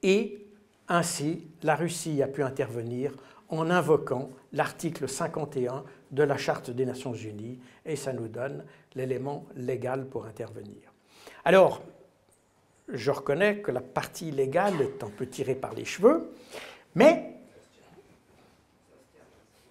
Et 0.01 0.45
ainsi, 0.87 1.47
la 1.63 1.75
Russie 1.75 2.21
a 2.21 2.27
pu 2.27 2.43
intervenir 2.43 3.13
en 3.49 3.69
invoquant 3.69 4.29
l'article 4.51 5.07
51 5.07 5.83
de 6.11 6.23
la 6.23 6.37
Charte 6.37 6.71
des 6.71 6.85
Nations 6.85 7.13
Unies, 7.13 7.59
et 7.85 7.95
ça 7.95 8.11
nous 8.11 8.27
donne 8.27 8.65
l'élément 8.95 9.45
légal 9.55 10.05
pour 10.05 10.25
intervenir. 10.25 10.93
Alors, 11.45 11.81
je 12.87 13.11
reconnais 13.11 13.59
que 13.59 13.71
la 13.71 13.81
partie 13.81 14.31
légale 14.31 14.81
est 14.81 15.03
un 15.03 15.09
peu 15.09 15.25
tirée 15.27 15.55
par 15.55 15.73
les 15.73 15.85
cheveux, 15.85 16.31
mais 16.95 17.33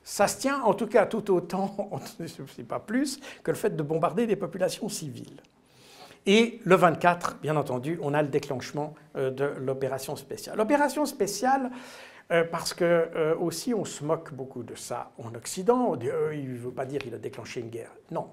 ça 0.02 0.28
se 0.28 0.38
tient 0.38 0.60
en 0.62 0.74
tout 0.74 0.86
cas 0.86 1.06
tout 1.06 1.32
autant, 1.32 1.90
ne 2.20 2.62
pas 2.64 2.80
plus, 2.80 3.20
que 3.42 3.50
le 3.50 3.56
fait 3.56 3.74
de 3.74 3.82
bombarder 3.82 4.26
des 4.26 4.36
populations 4.36 4.88
civiles. 4.88 5.40
Et 6.26 6.60
le 6.64 6.76
24, 6.76 7.38
bien 7.42 7.56
entendu, 7.56 7.98
on 8.00 8.14
a 8.14 8.22
le 8.22 8.28
déclenchement 8.28 8.94
euh, 9.16 9.30
de 9.30 9.44
l'opération 9.44 10.14
spéciale. 10.14 10.56
L'opération 10.56 11.04
spéciale, 11.04 11.70
euh, 12.30 12.44
parce 12.44 12.74
que 12.74 12.84
euh, 12.84 13.34
aussi 13.36 13.74
on 13.74 13.84
se 13.84 14.04
moque 14.04 14.32
beaucoup 14.32 14.62
de 14.62 14.76
ça 14.76 15.10
en 15.18 15.34
Occident, 15.34 15.86
on 15.90 15.96
dit 15.96 16.08
il 16.32 16.52
ne 16.52 16.58
veut 16.58 16.70
pas 16.70 16.86
dire 16.86 17.00
qu'il 17.00 17.14
a 17.14 17.18
déclenché 17.18 17.60
une 17.60 17.70
guerre. 17.70 17.90
Non. 18.10 18.30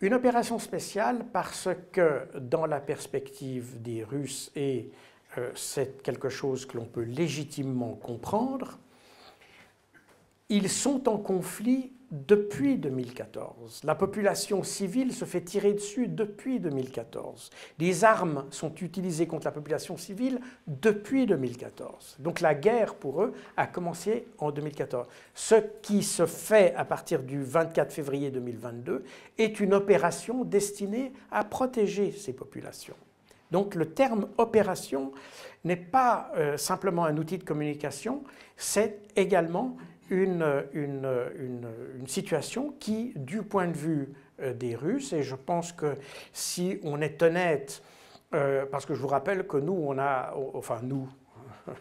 Une 0.00 0.14
opération 0.14 0.58
spéciale 0.58 1.26
parce 1.32 1.68
que 1.92 2.26
dans 2.38 2.64
la 2.64 2.80
perspective 2.80 3.82
des 3.82 4.02
Russes, 4.02 4.50
et 4.56 4.90
c'est 5.54 6.02
quelque 6.02 6.30
chose 6.30 6.64
que 6.64 6.78
l'on 6.78 6.86
peut 6.86 7.02
légitimement 7.02 7.94
comprendre, 7.94 8.78
ils 10.48 10.70
sont 10.70 11.08
en 11.08 11.18
conflit 11.18 11.92
depuis 12.10 12.76
2014. 12.76 13.82
La 13.84 13.94
population 13.94 14.62
civile 14.62 15.12
se 15.12 15.24
fait 15.24 15.42
tirer 15.42 15.72
dessus 15.72 16.08
depuis 16.08 16.58
2014. 16.58 17.50
Les 17.78 18.04
armes 18.04 18.46
sont 18.50 18.74
utilisées 18.76 19.26
contre 19.26 19.46
la 19.46 19.52
population 19.52 19.96
civile 19.96 20.40
depuis 20.66 21.26
2014. 21.26 22.16
Donc 22.18 22.40
la 22.40 22.54
guerre 22.54 22.94
pour 22.96 23.22
eux 23.22 23.32
a 23.56 23.66
commencé 23.66 24.26
en 24.38 24.50
2014. 24.50 25.06
Ce 25.34 25.54
qui 25.82 26.02
se 26.02 26.26
fait 26.26 26.74
à 26.74 26.84
partir 26.84 27.22
du 27.22 27.42
24 27.42 27.92
février 27.92 28.30
2022 28.30 29.04
est 29.38 29.60
une 29.60 29.74
opération 29.74 30.44
destinée 30.44 31.12
à 31.30 31.44
protéger 31.44 32.12
ces 32.12 32.32
populations. 32.32 32.96
Donc 33.50 33.74
le 33.74 33.86
terme 33.86 34.28
opération 34.38 35.12
n'est 35.64 35.76
pas 35.76 36.30
euh, 36.36 36.56
simplement 36.56 37.04
un 37.04 37.16
outil 37.16 37.38
de 37.38 37.44
communication, 37.44 38.22
c'est 38.56 39.00
également 39.16 39.76
une, 40.10 40.64
une, 40.72 42.06
situation 42.06 42.74
qui, 42.78 43.12
du 43.16 43.42
point 43.42 43.68
de 43.68 43.76
vue 43.76 44.12
euh, 44.40 44.52
des 44.52 44.74
Russes, 44.74 45.12
et 45.12 45.22
je 45.22 45.36
pense 45.36 45.72
que 45.72 45.96
si 46.32 46.78
on 46.82 47.00
est 47.00 47.22
honnête, 47.22 47.82
euh, 48.34 48.66
parce 48.66 48.84
que 48.86 48.94
je 48.94 49.00
vous 49.00 49.08
rappelle 49.08 49.46
que 49.46 49.56
nous, 49.56 49.72
on 49.72 49.98
a, 49.98 50.34
enfin 50.54 50.80
nous, 50.82 51.08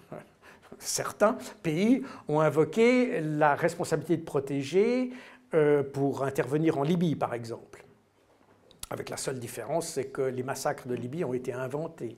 certains 0.77 1.37
pays 1.63 2.03
ont 2.27 2.39
invoqué 2.39 3.21
la 3.21 3.55
responsabilité 3.55 4.17
de 4.17 4.25
protéger 4.25 5.11
euh, 5.53 5.83
pour 5.83 6.23
intervenir 6.23 6.77
en 6.77 6.83
Libye, 6.83 7.15
par 7.15 7.33
exemple. 7.33 7.83
Avec 8.91 9.09
la 9.09 9.17
seule 9.17 9.39
différence, 9.39 9.89
c'est 9.89 10.05
que 10.05 10.21
les 10.21 10.43
massacres 10.43 10.87
de 10.87 10.95
Libye 10.95 11.23
ont 11.23 11.33
été 11.33 11.53
inventés. 11.53 12.17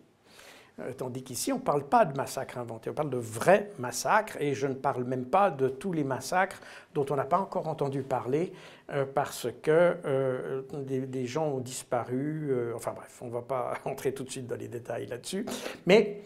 Euh, 0.82 0.94
tandis 0.94 1.24
qu'ici, 1.24 1.52
on 1.52 1.58
ne 1.58 1.62
parle 1.62 1.84
pas 1.84 2.06
de 2.06 2.16
massacres 2.16 2.58
inventés, 2.58 2.90
on 2.90 2.94
parle 2.94 3.10
de 3.10 3.18
vrais 3.18 3.70
massacres, 3.80 4.38
et 4.40 4.54
je 4.54 4.68
ne 4.68 4.74
parle 4.74 5.04
même 5.04 5.26
pas 5.26 5.52
de 5.52 5.68
tous 5.68 5.94
les 5.94 6.04
massacres 6.04 6.60
dont 6.94 7.06
on 7.10 7.16
n'a 7.16 7.26
pas 7.26 7.40
encore 7.40 7.68
entendu 7.68 8.04
parler 8.04 8.54
euh, 8.92 9.06
parce 9.06 9.48
que 9.62 9.96
euh, 10.06 10.62
des, 10.74 11.26
gens 11.26 11.48
ont 11.48 11.60
disparu. 11.60 12.54
enfin 12.76 12.94
bref, 12.94 13.20
on 13.22 13.28
ne 13.28 13.32
va 13.32 13.42
pas 13.42 13.74
entrer 13.86 14.14
tout 14.14 14.24
de 14.24 14.32
suite 14.32 14.48
dans 14.48 14.58
les 14.58 14.68
détails 14.68 15.08
là-dessus. 15.08 15.46
Mais 15.86 16.22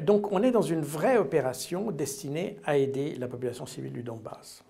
donc, 0.00 0.32
on 0.32 0.42
est 0.42 0.52
dans 0.52 0.62
une 0.62 0.80
vraie 0.80 1.18
opération 1.18 1.90
destinée 1.90 2.56
à 2.64 2.78
aider 2.78 3.14
la 3.16 3.28
population 3.28 3.66
civile 3.66 3.92
du 3.92 4.02
Donbass. 4.02 4.64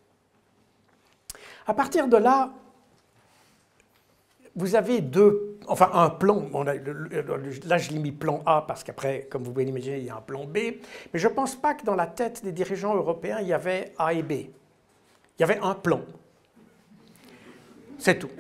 À 1.65 1.75
partir 1.75 2.09
de 2.09 2.17
là, 2.17 2.53
vous 4.57 4.75
avez 4.75 5.03
deux, 5.03 5.59
enfin 5.69 5.90
un 5.92 6.09
plan, 6.09 6.49
là 6.64 7.79
je 7.79 7.90
l'ai 7.90 7.99
mis 7.99 8.11
plan 8.11 8.42
A 8.47 8.64
parce 8.66 8.83
qu'après, 8.83 9.29
comme 9.31 9.42
vous 9.42 9.53
pouvez 9.53 9.66
l'imaginer, 9.66 9.99
il 9.99 10.05
y 10.05 10.11
a 10.11 10.16
un 10.16 10.23
plan 10.23 10.45
B, 10.47 10.57
mais 11.12 11.19
je 11.19 11.29
ne 11.29 11.33
pense 11.35 11.55
pas 11.55 11.75
que 11.75 11.85
dans 11.85 11.95
la 11.95 12.07
tête 12.07 12.42
des 12.42 12.53
dirigeants 12.53 12.97
européens, 12.97 13.38
il 13.42 13.49
y 13.49 13.53
avait 13.53 13.92
A 13.99 14.14
et 14.14 14.23
B. 14.23 14.33
Il 14.33 15.40
y 15.40 15.45
avait 15.45 15.59
un 15.59 15.75
plan. 15.75 16.01
C'est 17.99 18.19
tout. 18.19 18.31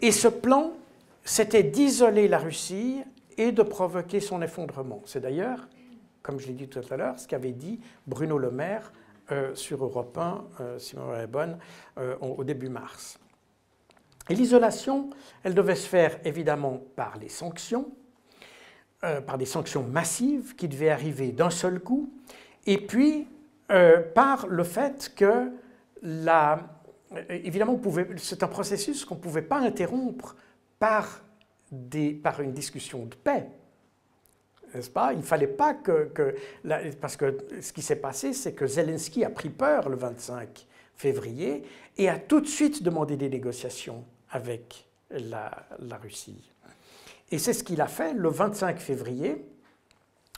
Et 0.00 0.12
ce 0.12 0.28
plan, 0.28 0.72
c'était 1.24 1.64
d'isoler 1.64 2.28
la 2.28 2.38
Russie 2.38 3.02
et 3.36 3.50
de 3.50 3.62
provoquer 3.62 4.20
son 4.20 4.40
effondrement. 4.40 5.02
C'est 5.06 5.20
d'ailleurs, 5.20 5.68
comme 6.22 6.38
je 6.38 6.46
l'ai 6.46 6.52
dit 6.52 6.68
tout 6.68 6.80
à 6.88 6.96
l'heure, 6.96 7.18
ce 7.18 7.26
qu'avait 7.26 7.52
dit 7.52 7.80
Bruno 8.06 8.38
Le 8.38 8.52
Maire 8.52 8.92
euh, 9.32 9.54
sur 9.54 9.82
Europe 9.82 10.16
1, 10.16 10.44
euh, 10.60 10.78
si 10.78 10.94
est 10.94 11.36
euh, 11.98 12.16
au 12.20 12.44
début 12.44 12.68
mars. 12.68 13.18
Et 14.30 14.34
l'isolation, 14.34 15.10
elle 15.42 15.54
devait 15.54 15.74
se 15.74 15.86
faire 15.86 16.18
évidemment 16.24 16.80
par 16.96 17.18
les 17.18 17.28
sanctions, 17.28 17.92
euh, 19.04 19.20
par 19.20 19.36
des 19.36 19.44
sanctions 19.44 19.82
massives 19.82 20.54
qui 20.54 20.66
devaient 20.66 20.90
arriver 20.90 21.32
d'un 21.32 21.50
seul 21.50 21.78
coup, 21.78 22.10
et 22.66 22.78
puis 22.78 23.28
euh, 23.70 24.00
par 24.00 24.46
le 24.46 24.64
fait 24.64 25.12
que, 25.14 25.50
la, 26.02 26.60
évidemment, 27.28 27.78
c'est 28.16 28.42
un 28.42 28.48
processus 28.48 29.04
qu'on 29.04 29.16
ne 29.16 29.20
pouvait 29.20 29.42
pas 29.42 29.58
interrompre 29.58 30.36
par, 30.78 31.22
des, 31.70 32.14
par 32.14 32.40
une 32.40 32.52
discussion 32.52 33.04
de 33.04 33.14
paix. 33.14 33.46
N'est-ce 34.74 34.90
pas? 34.90 35.12
Il 35.12 35.18
ne 35.18 35.22
fallait 35.22 35.46
pas 35.46 35.74
que... 35.74 36.06
que 36.14 36.34
parce 37.00 37.16
que 37.16 37.36
ce 37.60 37.72
qui 37.72 37.82
s'est 37.82 37.96
passé, 37.96 38.32
c'est 38.32 38.54
que 38.54 38.66
Zelensky 38.66 39.24
a 39.24 39.30
pris 39.30 39.50
peur 39.50 39.88
le 39.88 39.96
25 39.96 40.66
février 40.96 41.62
et 41.96 42.08
a 42.08 42.18
tout 42.18 42.40
de 42.40 42.46
suite 42.46 42.82
demandé 42.82 43.16
des 43.16 43.28
négociations 43.28 44.04
avec 44.34 44.88
la, 45.10 45.66
Russie. 46.02 46.50
Et 47.30 47.38
c'est 47.38 47.52
ce 47.52 47.62
qu'il 47.62 47.80
a 47.80 47.86
fait 47.86 48.12
le 48.12 48.28
25 48.28 48.78
février. 48.78 49.46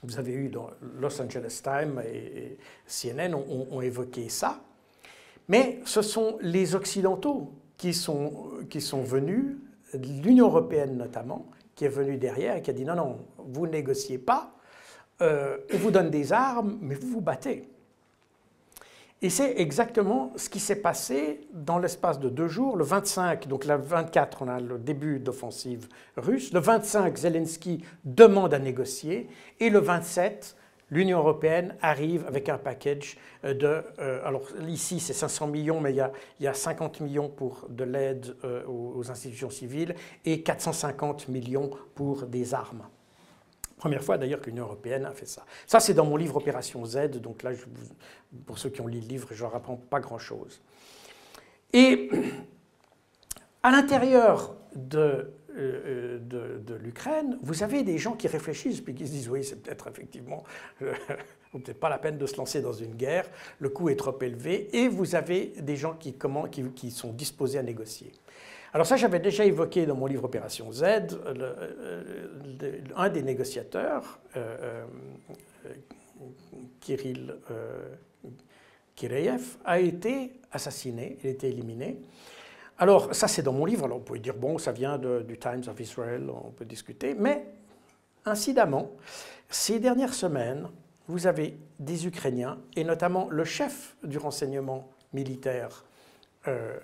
Vous 0.02 0.18
avez 0.18 0.32
eu 0.32 0.48
dans 0.50 0.68
Los 1.00 1.20
Angeles 1.20 1.60
Times 1.64 2.00
et, 2.06 2.58
CNN 2.86 3.34
ont, 3.34 3.80
évoqué 3.80 4.28
ça. 4.28 4.60
Mais 5.48 5.80
ce 5.86 6.02
sont 6.02 6.36
les 6.42 6.74
Occidentaux 6.74 7.52
qui 7.78 7.94
sont, 7.94 8.50
qui 8.68 8.82
sont 8.82 9.02
venus, 9.02 9.56
l'Union 9.94 10.46
européenne 10.46 10.98
notamment, 10.98 11.50
qui 11.74 11.86
est 11.86 11.90
venue 11.90 12.18
derrière 12.18 12.56
et 12.56 12.62
qui 12.62 12.70
a 12.70 12.74
dit 12.74 12.84
non, 12.84 12.96
non, 12.96 13.26
vous 13.38 13.66
négociez 13.66 14.18
pas, 14.18 14.54
euh, 15.22 15.56
on 15.72 15.78
vous 15.78 15.90
donne 15.90 16.10
des 16.10 16.34
armes, 16.34 16.78
mais 16.82 16.94
vous 16.96 17.08
vous 17.08 17.20
battez. 17.22 17.66
Et 19.22 19.30
c'est 19.30 19.54
exactement 19.58 20.32
ce 20.36 20.50
qui 20.50 20.60
s'est 20.60 20.82
passé 20.82 21.48
dans 21.54 21.78
l'espace 21.78 22.20
de 22.20 22.28
deux 22.28 22.48
jours. 22.48 22.76
Le 22.76 22.84
25, 22.84 23.48
donc 23.48 23.64
le 23.64 23.76
24, 23.76 24.42
on 24.42 24.48
a 24.48 24.60
le 24.60 24.78
début 24.78 25.18
d'offensive 25.18 25.88
russe. 26.18 26.52
Le 26.52 26.60
25, 26.60 27.16
Zelensky 27.16 27.82
demande 28.04 28.52
à 28.52 28.58
négocier. 28.58 29.28
Et 29.58 29.70
le 29.70 29.78
27, 29.78 30.54
l'Union 30.90 31.18
européenne 31.18 31.76
arrive 31.80 32.26
avec 32.26 32.50
un 32.50 32.58
package 32.58 33.16
de... 33.42 33.82
Euh, 33.98 34.20
alors 34.26 34.42
ici, 34.68 35.00
c'est 35.00 35.14
500 35.14 35.46
millions, 35.46 35.80
mais 35.80 35.92
il 35.92 36.44
y 36.44 36.46
a, 36.46 36.54
50 36.54 37.00
millions 37.00 37.30
pour 37.30 37.66
de 37.70 37.84
l'aide 37.84 38.36
euh, 38.44 38.64
aux 38.66 39.10
institutions 39.10 39.50
civiles 39.50 39.94
et 40.26 40.42
450 40.42 41.28
millions 41.28 41.70
pour 41.94 42.26
des 42.26 42.52
armes. 42.52 42.82
Première 43.76 44.02
fois 44.02 44.16
d'ailleurs 44.16 44.40
que 44.40 44.46
l'Union 44.46 44.64
européenne 44.64 45.04
a 45.04 45.12
fait 45.12 45.26
ça. 45.26 45.44
Ça, 45.66 45.80
c'est 45.80 45.92
dans 45.92 46.06
mon 46.06 46.16
livre 46.16 46.36
Opération 46.36 46.84
Z, 46.84 47.10
donc 47.20 47.42
là, 47.42 47.50
pour 48.46 48.58
ceux 48.58 48.70
qui 48.70 48.80
ont 48.80 48.86
lu 48.86 49.00
le 49.00 49.06
livre, 49.06 49.28
je 49.32 49.42
leur 49.42 49.54
apprends 49.54 49.76
pas 49.76 50.00
grand-chose. 50.00 50.62
Et 51.72 52.10
à 53.62 53.70
l'intérieur 53.70 54.56
de, 54.74 55.30
euh, 55.56 56.18
de, 56.18 56.74
l'Ukraine, 56.74 57.38
vous 57.42 57.62
avez 57.62 57.82
des 57.82 57.98
gens 57.98 58.12
qui 58.12 58.28
réfléchissent 58.28 58.80
puis 58.80 58.94
qui 58.94 59.06
se 59.06 59.12
disent 59.12 59.28
oui, 59.28 59.44
c'est 59.44 59.62
peut-être 59.62 59.88
effectivement, 59.88 60.44
euh, 60.80 60.94
peut-être 61.52 61.80
pas 61.80 61.90
la 61.90 61.98
peine 61.98 62.16
de 62.16 62.26
se 62.26 62.36
lancer 62.36 62.62
dans 62.62 62.72
une 62.72 62.94
guerre, 62.94 63.28
le 63.58 63.68
coût 63.68 63.90
est 63.90 63.96
trop 63.96 64.18
élevé, 64.22 64.74
et 64.74 64.88
vous 64.88 65.14
avez 65.14 65.52
des 65.58 65.76
gens 65.76 65.94
qui 65.94 66.90
sont 66.90 67.12
disposés 67.12 67.58
à 67.58 67.62
négocier. 67.62 68.12
Alors 68.76 68.86
ça, 68.86 68.98
j'avais 68.98 69.20
déjà 69.20 69.46
évoqué 69.46 69.86
dans 69.86 69.94
mon 69.94 70.04
livre 70.04 70.24
Opération 70.24 70.70
Z, 70.70 70.82
euh, 71.24 72.80
un 72.94 73.08
des 73.08 73.22
négociateurs, 73.22 74.18
euh, 74.36 74.84
euh, 75.64 75.72
Kirill 76.80 77.36
Kireyev, 78.94 79.56
a 79.64 79.80
été 79.80 80.40
assassiné, 80.52 81.16
il 81.22 81.26
a 81.26 81.30
été 81.30 81.48
éliminé. 81.48 82.02
Alors 82.76 83.14
ça, 83.14 83.28
c'est 83.28 83.40
dans 83.40 83.54
mon 83.54 83.64
livre, 83.64 83.86
alors 83.86 83.96
on 83.96 84.00
peut 84.00 84.18
dire, 84.18 84.34
bon, 84.34 84.58
ça 84.58 84.72
vient 84.72 84.98
du 84.98 85.38
Times 85.38 85.62
of 85.68 85.80
Israel, 85.80 86.28
on 86.28 86.50
peut 86.50 86.66
discuter, 86.66 87.14
mais 87.14 87.46
incidemment, 88.26 88.90
ces 89.48 89.80
dernières 89.80 90.12
semaines, 90.12 90.68
vous 91.08 91.26
avez 91.26 91.56
des 91.78 92.06
Ukrainiens, 92.06 92.58
et 92.76 92.84
notamment 92.84 93.26
le 93.30 93.44
chef 93.44 93.96
du 94.04 94.18
renseignement 94.18 94.86
militaire 95.14 95.85
euh, 96.48 96.78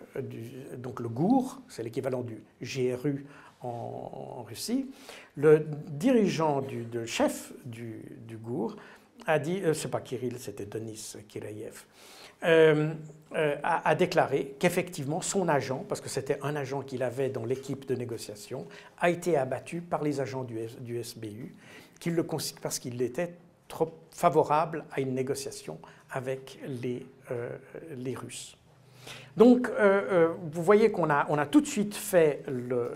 donc 0.77 1.01
le 1.01 1.09
GOUR, 1.09 1.61
c'est 1.69 1.83
l'équivalent 1.83 2.23
du 2.23 2.43
GRU 2.61 3.27
en, 3.63 4.45
Russie, 4.47 4.91
le 5.37 5.67
dirigeant, 5.89 6.63
le 6.93 7.07
chef 7.07 7.53
du, 7.65 8.03
du 8.27 8.37
GOUR 8.37 8.77
a 9.27 9.39
dit, 9.39 9.61
euh, 9.63 9.73
c'est 9.73 9.89
pas 9.89 10.01
Kirill, 10.01 10.39
c'était 10.39 10.67
Denis 10.67 11.15
Kirayev, 11.29 11.85
a, 12.43 13.95
déclaré 13.95 14.57
qu'effectivement 14.59 15.21
son 15.21 15.49
agent, 15.49 15.85
parce 15.89 16.01
que 16.01 16.09
c'était 16.09 16.41
un 16.43 16.57
agent 16.57 16.83
qu'il 16.83 17.05
avait 17.05 17.29
dans 17.29 17.45
l'équipe 17.45 17.87
de 17.87 17.95
négociation, 17.95 18.67
a 18.99 19.11
été 19.11 19.37
abattu 19.37 19.81
par 19.81 20.03
les 20.03 20.21
agents 20.21 20.43
du, 20.45 21.03
SBU 21.05 21.55
le, 22.07 22.25
parce 22.61 22.81
qu'il 22.81 23.01
était 23.01 23.35
trop 23.69 23.95
favorable 24.11 24.85
à 24.91 25.01
une 25.01 25.15
négociation 25.15 25.79
avec 26.11 26.59
les 26.67 27.07
Russes. 28.17 28.57
Donc, 29.37 29.71
vous 30.53 30.63
voyez 30.63 30.91
qu'on 30.91 31.09
a, 31.09 31.27
on 31.29 31.39
a 31.39 31.47
tout 31.47 31.61
de 31.61 31.67
suite 31.67 31.95
fait 31.95 32.43
le, 32.49 32.91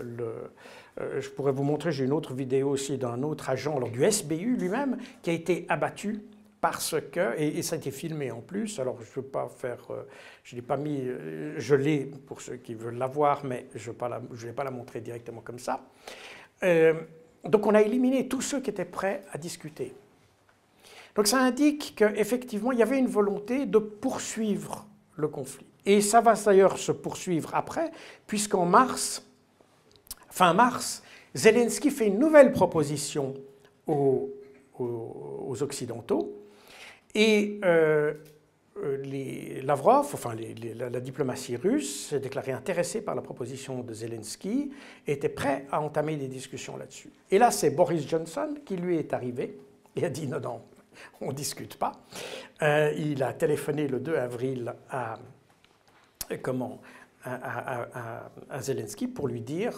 euh, 0.99 1.21
je 1.21 1.29
pourrais 1.29 1.51
vous 1.51 1.63
montrer, 1.63 1.91
j'ai 1.91 2.05
une 2.05 2.13
autre 2.13 2.33
vidéo 2.33 2.69
aussi 2.69 2.97
d'un 2.97 3.21
autre 3.23 3.49
agent 3.49 3.75
alors 3.75 3.89
du 3.89 4.03
SBU 4.03 4.57
lui-même 4.57 4.97
qui 5.21 5.29
a 5.29 5.33
été 5.33 5.65
abattu 5.69 6.23
parce 6.59 6.95
que, 7.11 7.39
et, 7.39 7.61
ça 7.61 7.75
a 7.75 7.77
été 7.77 7.91
filmé 7.91 8.31
en 8.31 8.41
plus, 8.41 8.79
alors 8.79 8.97
je 9.01 9.09
ne 9.09 9.15
veux 9.23 9.29
pas 9.29 9.47
faire, 9.47 9.77
euh, 9.91 10.07
je 10.43 10.55
ne 10.55 10.61
l'ai 10.61 10.65
pas 10.65 10.75
mis, 10.75 11.01
euh, 11.01 11.53
je 11.57 11.75
l'ai 11.75 11.99
pour 11.99 12.41
ceux 12.41 12.55
qui 12.55 12.73
veulent 12.73 12.97
la 12.97 13.05
voir, 13.05 13.45
mais 13.45 13.67
je 13.75 13.91
ne 13.91 13.93
vais 13.93 14.53
pas 14.53 14.63
la 14.63 14.71
montrer 14.71 15.01
directement 15.01 15.41
comme 15.41 15.59
ça. 15.59 15.81
donc 17.43 17.67
on 17.67 17.75
a 17.75 17.81
éliminé 17.81 18.27
tous 18.27 18.41
ceux 18.41 18.59
qui 18.59 18.71
étaient 18.71 18.85
prêts 18.85 19.21
à 19.31 19.37
discuter. 19.37 19.93
Donc 21.15 21.27
ça 21.27 21.39
indique 21.39 21.93
qu'effectivement, 21.95 22.71
il 22.71 22.79
y 22.79 22.83
avait 22.83 22.97
une 22.97 23.07
volonté 23.07 23.67
de 23.67 23.77
poursuivre 23.77 24.87
le 25.15 25.27
conflit. 25.27 25.66
Et 25.87 26.01
ça 26.01 26.19
va 26.19 26.33
d'ailleurs 26.33 26.77
se 26.77 26.91
poursuivre 26.91 27.55
après, 27.55 27.91
puisqu'en 28.27 28.65
mars, 28.65 29.25
fin 30.29 30.53
mars, 30.53 31.01
Zelensky 31.33 31.91
fait 31.91 32.07
une 32.07 32.19
nouvelle 32.19 32.51
proposition 32.51 33.33
aux, 33.87 34.33
Occidentaux 35.61 36.43
et 37.15 37.59
euh, 37.63 38.13
euh, 38.83 39.63
la, 39.63 40.99
diplomatie 40.99 41.55
russe, 41.55 42.09
s'est 42.09 42.19
déclarée 42.19 42.51
intéressée 42.51 43.01
par 43.01 43.15
la 43.15 43.21
proposition 43.21 43.81
de 43.81 43.93
Zelensky 43.93 44.71
et 45.07 45.13
était 45.13 45.29
prêt 45.29 45.65
à 45.71 45.81
entamer 45.81 46.17
des 46.17 46.27
discussions 46.27 46.77
là-dessus. 46.77 47.09
Et 47.31 47.39
là, 47.39 47.49
c'est 47.49 47.71
Boris 47.71 48.07
Johnson 48.07 48.55
qui 48.65 48.75
lui 48.75 48.97
est 48.97 49.13
arrivé 49.13 49.57
et 49.95 50.05
a 50.05 50.09
dit 50.09 50.27
non, 50.27 50.41
non, 50.41 50.61
on 51.21 51.29
ne 51.29 51.33
discute 51.33 51.77
pas. 51.77 51.93
Euh, 52.61 52.93
il 52.97 53.23
a 53.23 53.33
téléphoné 53.33 53.87
le 53.87 53.99
2 53.99 54.15
avril 54.15 54.75
à, 54.91 55.17
comment, 56.41 56.81
à 57.23 58.61
Zelensky 58.61 59.07
pour 59.07 59.27
lui 59.27 59.41
dire 59.41 59.77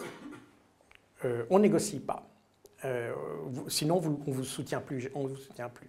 euh, 1.24 1.44
on 1.50 1.58
négocie 1.58 2.00
pas. 2.00 2.26
Euh, 2.84 3.12
sinon, 3.68 3.96
on 3.96 4.30
vous 4.30 4.44
soutient 4.44 4.80
plus. 4.80 5.10
On 5.14 5.26
vous 5.26 5.36
soutient 5.36 5.68
plus. 5.68 5.88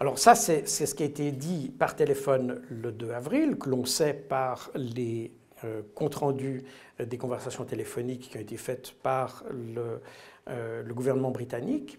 Alors 0.00 0.18
ça, 0.18 0.34
c'est 0.34 0.66
ce 0.66 0.94
qui 0.94 1.02
a 1.02 1.06
été 1.06 1.32
dit 1.32 1.72
par 1.76 1.96
téléphone 1.96 2.62
le 2.68 2.92
2 2.92 3.10
avril, 3.12 3.56
que 3.56 3.68
l'on 3.68 3.84
sait 3.84 4.14
par 4.14 4.70
les 4.74 5.32
euh, 5.64 5.82
comptes 5.94 6.16
rendus 6.16 6.64
des 6.98 7.18
conversations 7.18 7.64
téléphoniques 7.64 8.30
qui 8.30 8.36
ont 8.36 8.40
été 8.40 8.56
faites 8.56 8.92
par 8.92 9.44
le, 9.50 10.00
le 10.46 10.94
gouvernement 10.94 11.30
britannique. 11.30 11.98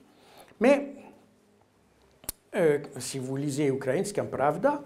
Mais 0.59 0.93
si 2.99 3.19
vous 3.19 3.35
lisez 3.35 3.67
Ukrainska 3.67 4.23
Pravda, 4.23 4.81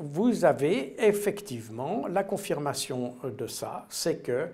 vous 0.00 0.44
avez 0.44 0.94
effectivement 1.04 2.06
la 2.06 2.24
confirmation 2.24 3.16
de 3.24 3.46
ça, 3.46 3.86
c'est 3.88 4.22
que 4.22 4.48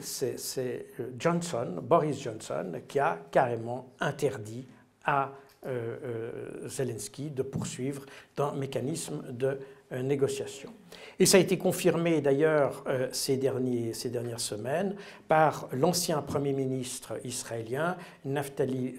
c'est 0.00 0.86
euh, 1.00 1.10
Johnson, 1.18 1.80
Boris 1.82 2.22
Johnson, 2.22 2.80
qui 2.86 2.98
a 2.98 3.18
carrément 3.30 3.92
interdit 4.00 4.66
à 5.04 5.32
euh, 5.66 5.96
euh, 6.04 6.68
Zelensky 6.68 7.30
de 7.30 7.42
poursuivre 7.42 8.04
dans 8.36 8.52
un 8.52 8.56
mécanisme 8.56 9.22
de 9.30 9.58
négociation. 10.02 10.72
Et 11.20 11.26
ça 11.26 11.36
a 11.36 11.40
été 11.40 11.58
confirmé 11.58 12.20
d'ailleurs 12.20 12.82
ces, 13.12 13.36
dernières 13.36 14.40
semaines 14.40 14.96
par 15.28 15.68
l'ancien 15.70 16.22
Premier 16.22 16.52
ministre 16.52 17.20
israélien 17.22 17.96
Naftali 18.24 18.96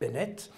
Bennett, 0.00 0.50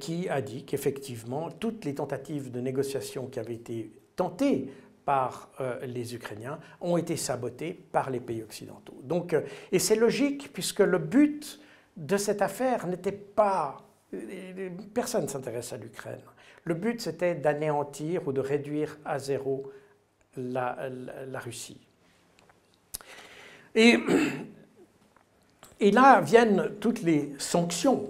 qui 0.00 0.28
a 0.28 0.40
dit 0.40 0.64
qu'effectivement 0.64 1.50
toutes 1.50 1.84
les 1.84 1.94
tentatives 1.94 2.50
de 2.50 2.60
négociation 2.60 3.26
qui 3.26 3.38
avaient 3.38 3.54
été 3.54 3.92
tentées 4.16 4.70
par 5.04 5.50
euh, 5.60 5.84
les 5.84 6.14
Ukrainiens 6.14 6.58
ont 6.80 6.96
été 6.96 7.16
sabotés 7.16 7.74
par 7.92 8.10
les 8.10 8.20
pays 8.20 8.42
occidentaux. 8.42 8.98
Donc, 9.02 9.34
euh, 9.34 9.42
et 9.70 9.78
c'est 9.78 9.96
logique 9.96 10.52
puisque 10.52 10.80
le 10.80 10.98
but 10.98 11.60
de 11.96 12.16
cette 12.16 12.42
affaire 12.42 12.86
n'était 12.86 13.12
pas... 13.12 13.82
Euh, 14.14 14.70
personne 14.94 15.24
ne 15.24 15.28
s'intéresse 15.28 15.72
à 15.72 15.76
l'Ukraine. 15.76 16.20
Le 16.64 16.74
but, 16.74 17.00
c'était 17.00 17.34
d'anéantir 17.34 18.26
ou 18.26 18.32
de 18.32 18.40
réduire 18.40 18.96
à 19.04 19.18
zéro 19.18 19.70
la, 20.36 20.88
la 21.28 21.38
Russie. 21.38 21.86
Et, 23.74 23.98
et 25.80 25.90
là 25.90 26.22
viennent 26.22 26.70
toutes 26.80 27.02
les 27.02 27.34
sanctions 27.38 28.08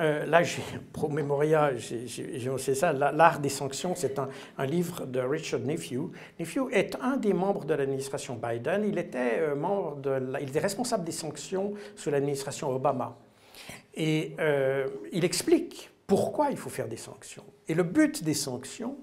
euh, 0.00 0.24
là, 0.26 0.42
j'ai 0.42 0.62
pro 0.92 1.08
Memoria, 1.08 1.76
j'ai 1.76 2.74
ça. 2.74 2.92
L'art 2.92 3.40
des 3.40 3.48
sanctions, 3.48 3.94
c'est 3.94 4.18
un, 4.18 4.66
livre 4.66 5.06
de 5.06 5.20
Richard 5.20 5.60
Nephew. 5.60 6.10
Nephew 6.38 6.70
est 6.72 6.96
un 7.00 7.16
des 7.16 7.32
membres 7.32 7.64
de 7.64 7.74
l'administration 7.74 8.36
Biden. 8.36 8.84
Il 8.86 8.98
était 8.98 9.38
euh, 9.38 9.54
membre 9.54 9.96
de, 9.96 10.38
il 10.40 10.48
était 10.48 10.60
responsable 10.60 11.04
des 11.04 11.12
sanctions 11.12 11.74
sous 11.96 12.10
l'administration 12.10 12.70
Obama. 12.70 13.16
Et 13.94 14.34
euh, 14.38 14.88
il 15.12 15.24
explique 15.24 15.90
pourquoi 16.06 16.50
il 16.50 16.56
faut 16.56 16.70
faire 16.70 16.88
des 16.88 16.96
sanctions. 16.96 17.44
Et 17.68 17.74
le 17.74 17.82
but 17.82 18.24
des 18.24 18.34
sanctions, 18.34 18.98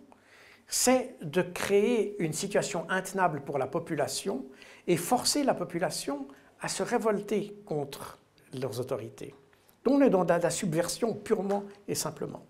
c'est 0.67 1.15
de 1.21 1.41
créer 1.41 2.15
une 2.19 2.33
situation 2.33 2.89
intenable 2.89 3.41
pour 3.41 3.57
la 3.57 3.67
population 3.67 4.45
et 4.87 4.97
forcer 4.97 5.43
la 5.43 5.53
population 5.53 6.27
à 6.59 6.67
se 6.67 6.83
révolter 6.83 7.55
contre 7.65 8.17
leurs 8.59 8.79
autorités. 8.79 9.33
On 9.87 10.01
est 10.01 10.09
dans 10.09 10.23
la 10.23 10.49
subversion 10.49 11.13
purement 11.13 11.63
et 11.87 11.95
simplement. 11.95 12.43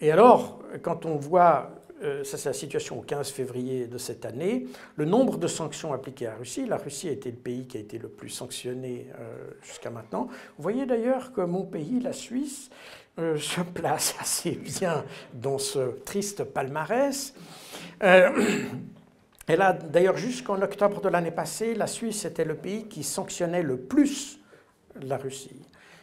Et 0.00 0.10
alors, 0.10 0.60
quand 0.82 1.04
on 1.04 1.16
voit, 1.16 1.72
euh, 2.02 2.24
ça 2.24 2.38
c'est 2.38 2.48
la 2.48 2.54
situation 2.54 2.98
au 2.98 3.02
15 3.02 3.30
février 3.30 3.86
de 3.86 3.98
cette 3.98 4.24
année, 4.24 4.66
le 4.96 5.04
nombre 5.04 5.36
de 5.36 5.46
sanctions 5.46 5.92
appliquées 5.92 6.26
à 6.26 6.30
la 6.30 6.36
Russie, 6.36 6.64
la 6.64 6.78
Russie 6.78 7.08
a 7.08 7.12
été 7.12 7.30
le 7.30 7.36
pays 7.36 7.66
qui 7.66 7.76
a 7.76 7.80
été 7.80 7.98
le 7.98 8.08
plus 8.08 8.30
sanctionné 8.30 9.08
euh, 9.18 9.50
jusqu'à 9.62 9.90
maintenant. 9.90 10.28
Vous 10.56 10.62
voyez 10.62 10.86
d'ailleurs 10.86 11.32
que 11.32 11.42
mon 11.42 11.64
pays, 11.64 12.00
la 12.00 12.14
Suisse, 12.14 12.70
euh, 13.18 13.36
se 13.36 13.60
place 13.74 14.14
assez 14.18 14.52
bien 14.52 15.04
dans 15.34 15.58
ce 15.58 15.90
triste 16.04 16.44
palmarès. 16.44 17.34
elle 18.00 19.62
a 19.62 19.74
d'ailleurs 19.74 20.16
jusqu'en 20.16 20.62
octobre 20.62 21.02
de 21.02 21.10
l'année 21.10 21.30
passée, 21.30 21.74
la 21.74 21.86
Suisse 21.86 22.24
était 22.24 22.46
le 22.46 22.54
pays 22.54 22.88
qui 22.88 23.02
sanctionnait 23.02 23.62
le 23.62 23.76
plus 23.76 24.40
la 25.02 25.18
Russie 25.18 25.60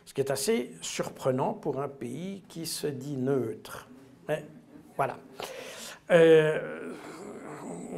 ce 0.07 0.13
qui 0.13 0.21
est 0.21 0.31
assez 0.31 0.71
surprenant 0.81 1.53
pour 1.53 1.81
un 1.81 1.89
pays 1.89 2.41
qui 2.47 2.65
se 2.65 2.87
dit 2.87 3.17
neutre. 3.17 3.89
Voilà. 4.95 5.19
Euh, 6.11 6.93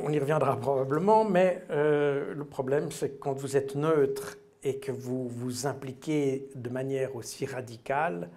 on 0.01 0.11
y 0.11 0.17
reviendra 0.17 0.59
probablement, 0.59 1.23
mais 1.23 1.63
euh, 1.69 2.33
le 2.33 2.45
problème, 2.45 2.91
c'est 2.91 3.09
que 3.11 3.19
quand 3.19 3.33
vous 3.33 3.55
êtes 3.55 3.75
neutre 3.75 4.39
et 4.63 4.79
que 4.79 4.91
vous 4.91 5.29
vous 5.29 5.67
impliquez 5.67 6.49
de 6.55 6.69
manière 6.69 7.15
aussi 7.15 7.45
radicale, 7.45 8.31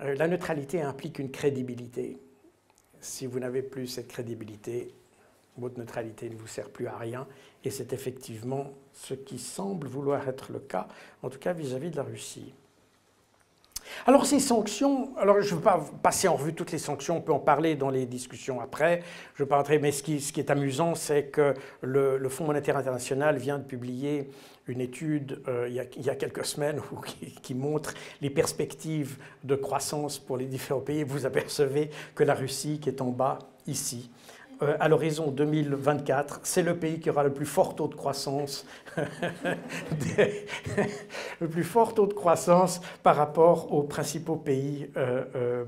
euh, 0.00 0.14
la 0.14 0.26
neutralité 0.26 0.80
implique 0.80 1.18
une 1.18 1.30
crédibilité. 1.30 2.16
Si 2.98 3.26
vous 3.26 3.40
n'avez 3.40 3.60
plus 3.60 3.88
cette 3.88 4.08
crédibilité, 4.08 4.94
votre 5.58 5.78
neutralité 5.78 6.30
ne 6.30 6.34
vous 6.34 6.46
sert 6.46 6.70
plus 6.70 6.86
à 6.86 6.96
rien. 6.96 7.28
Et 7.62 7.68
c'est 7.68 7.92
effectivement 7.92 8.72
ce 8.94 9.12
qui 9.12 9.38
semble 9.38 9.86
vouloir 9.86 10.26
être 10.30 10.50
le 10.50 10.60
cas, 10.60 10.88
en 11.22 11.28
tout 11.28 11.38
cas 11.38 11.52
vis 11.52 11.74
à 11.74 11.78
-vis 11.78 11.90
de 11.90 11.96
la 11.96 12.04
Russie. 12.04 12.54
Alors 14.06 14.26
ces 14.26 14.40
sanctions, 14.40 15.10
alors 15.18 15.40
je 15.40 15.50
ne 15.50 15.56
veux 15.56 15.64
pas 15.64 15.84
passer 16.02 16.28
en 16.28 16.34
revue 16.34 16.54
toutes 16.54 16.72
les 16.72 16.78
sanctions, 16.78 17.18
on 17.18 17.20
peut 17.20 17.32
en 17.32 17.38
parler 17.38 17.76
dans 17.76 17.90
les 17.90 18.06
discussions 18.06 18.60
après, 18.60 19.02
je 19.34 19.44
pas 19.44 19.56
rentrer, 19.56 19.78
mais 19.78 19.92
ce 19.92 20.02
qui, 20.02 20.40
est 20.40 20.50
amusant, 20.50 20.94
c'est 20.94 21.24
que 21.24 21.54
le, 21.82 22.28
Fonds 22.28 22.44
monétaire 22.44 22.76
international 22.76 23.36
vient 23.36 23.58
de 23.58 23.64
publier 23.64 24.30
une 24.68 24.80
étude 24.80 25.42
euh, 25.48 25.66
il, 25.68 25.74
y 25.74 26.10
a, 26.10 26.14
quelques 26.14 26.44
semaines 26.44 26.80
qui, 27.42 27.54
montre 27.54 27.92
les 28.20 28.30
perspectives 28.30 29.16
de 29.42 29.56
croissance 29.56 30.18
pour 30.18 30.36
les 30.36 30.46
différents 30.46 30.80
pays. 30.80 31.02
Vous 31.02 31.26
apercevez 31.26 31.90
que 32.14 32.22
la 32.22 32.34
Russie, 32.34 32.78
qui 32.80 32.88
est 32.88 33.00
en 33.00 33.08
bas 33.08 33.40
ici, 33.66 34.10
euh, 34.62 34.76
à 34.78 34.88
l'horizon 34.88 35.30
2024, 35.30 36.40
c'est 36.42 36.62
le 36.62 36.76
pays 36.76 37.00
qui 37.00 37.08
aura 37.08 37.24
le 37.24 37.32
plus 37.32 37.46
fort 37.46 37.74
taux 37.74 37.88
de 37.88 37.94
croissance, 37.94 38.66
le 41.40 41.48
plus 41.48 41.64
fort 41.64 41.94
taux 41.94 42.06
de 42.06 42.12
croissance 42.12 42.80
par 43.02 43.16
rapport 43.16 43.72
aux 43.72 43.82
principaux 43.82 44.36
pays 44.36 44.90
euh, 44.96 45.24
euh, 45.34 45.64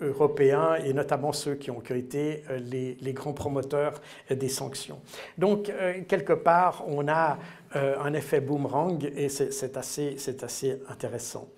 européens 0.00 0.74
et 0.84 0.92
notamment 0.92 1.32
ceux 1.32 1.54
qui 1.54 1.70
ont, 1.70 1.80
été 1.80 2.42
les, 2.58 3.12
grands 3.12 3.32
promoteurs 3.32 4.00
des 4.30 4.48
sanctions. 4.48 5.00
Donc, 5.36 5.70
quelque 6.08 6.32
part, 6.32 6.84
on 6.86 7.06
a 7.08 7.38
un 7.74 8.14
effet 8.14 8.40
boomerang 8.40 9.04
et 9.14 9.28
c'est 9.28 9.76
assez, 9.76 10.16
assez 10.42 10.80
intéressant. 10.88 11.48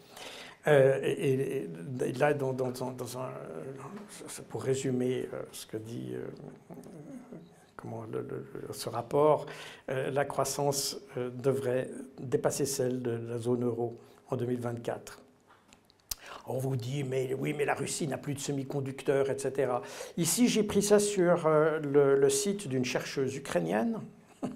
Et, 0.67 1.69
là, 2.19 2.29
un, 2.29 3.33
pour 4.49 4.63
résumer 4.63 5.29
ce 5.53 5.67
que 5.67 5.77
dit 5.77 6.15
ce 8.73 8.89
rapport, 8.89 9.47
la 9.89 10.25
croissance 10.25 10.99
devrait 11.17 11.91
dépasser 12.19 12.65
celle 12.65 13.03
de 13.03 13.11
la 13.29 13.39
zone 13.39 13.65
euro 13.65 13.99
en 14.29 14.37
2024. 14.37 15.21
On 16.47 16.59
vous 16.59 16.77
dit, 16.77 17.05
mais 17.05 17.35
oui, 17.39 17.55
mais 17.57 17.65
la 17.65 17.75
Russie 17.75 18.07
n'a 18.07 18.19
plus 18.19 18.35
de 18.35 18.39
semi-conducteurs, 18.39 19.31
etc. 19.31 19.73
Ici, 20.19 20.49
j'ai 20.49 20.63
pris 20.63 20.83
ça 20.83 20.99
sur 20.99 21.47
euh, 21.47 21.79
le, 21.81 22.29
site 22.29 22.69
d'une 22.69 22.85
chercheuse 22.85 23.35
ukrainienne 23.35 24.01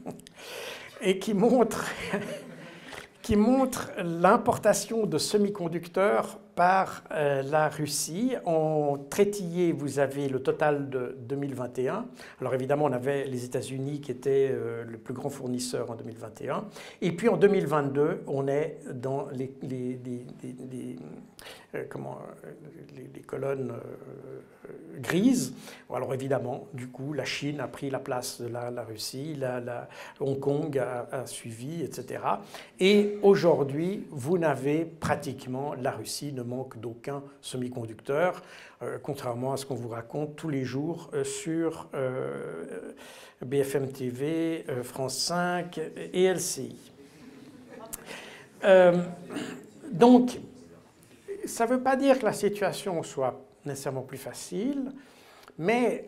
et 1.00 1.18
qui 1.18 1.32
montre, 1.32 1.86
qui 3.28 3.36
montre 3.36 3.90
l'importation 4.02 5.04
de 5.04 5.18
semi-conducteurs 5.18 6.38
par 6.58 7.04
euh, 7.12 7.40
la 7.42 7.68
Russie. 7.68 8.34
En 8.44 8.98
traitillé, 9.08 9.70
vous 9.70 10.00
avez 10.00 10.28
le 10.28 10.42
total 10.42 10.90
de 10.90 11.16
2021. 11.20 12.06
Alors 12.40 12.52
évidemment, 12.52 12.86
on 12.86 12.92
avait 12.92 13.26
les 13.26 13.44
États-Unis 13.44 14.00
qui 14.00 14.10
étaient 14.10 14.50
euh, 14.50 14.82
le 14.82 14.98
plus 14.98 15.14
grand 15.14 15.30
fournisseur 15.30 15.88
en 15.88 15.94
2021. 15.94 16.64
Et 17.00 17.12
puis 17.12 17.28
en 17.28 17.36
2022, 17.36 18.24
on 18.26 18.48
est 18.48 18.80
dans 18.92 19.28
les, 19.30 19.52
euh, 21.76 21.84
comment, 21.88 22.18
les, 22.96 23.20
colonnes 23.20 23.74
grises. 25.00 25.54
Alors 25.92 26.12
évidemment, 26.12 26.66
du 26.74 26.88
coup, 26.88 27.12
la 27.12 27.24
Chine 27.24 27.60
a 27.60 27.68
pris 27.68 27.88
la 27.88 28.00
place 28.00 28.40
de 28.40 28.48
la, 28.48 28.82
Russie, 28.82 29.38
Hong 30.18 30.40
Kong 30.40 30.76
a, 30.76 31.24
suivi, 31.26 31.82
etc. 31.82 32.20
Et 32.80 33.18
aujourd'hui, 33.22 34.06
vous 34.10 34.38
n'avez 34.38 34.84
pratiquement 34.84 35.74
la 35.74 35.92
Russie 35.92 36.32
manque 36.48 36.78
d'aucun 36.80 37.22
semi-conducteur, 37.40 38.42
euh, 38.82 38.98
contrairement 39.00 39.52
à 39.52 39.56
ce 39.56 39.66
qu'on 39.66 39.74
vous 39.74 39.88
raconte 39.88 40.34
tous 40.36 40.48
les 40.48 40.64
jours 40.64 41.10
euh, 41.12 41.22
sur 41.22 41.88
euh, 41.94 42.92
BFM 43.44 43.92
TV, 43.92 44.64
France 44.82 45.18
5 45.18 45.78
et 46.12 46.26
LCI. 46.26 46.76
donc, 49.92 50.40
ça 51.44 51.66
ne 51.66 51.70
veut 51.70 51.80
pas 51.80 51.94
dire 51.94 52.18
que 52.18 52.24
la 52.24 52.32
situation 52.32 53.02
soit 53.02 53.40
nécessairement 53.64 54.02
plus 54.02 54.18
facile, 54.18 54.92
mais 55.56 56.06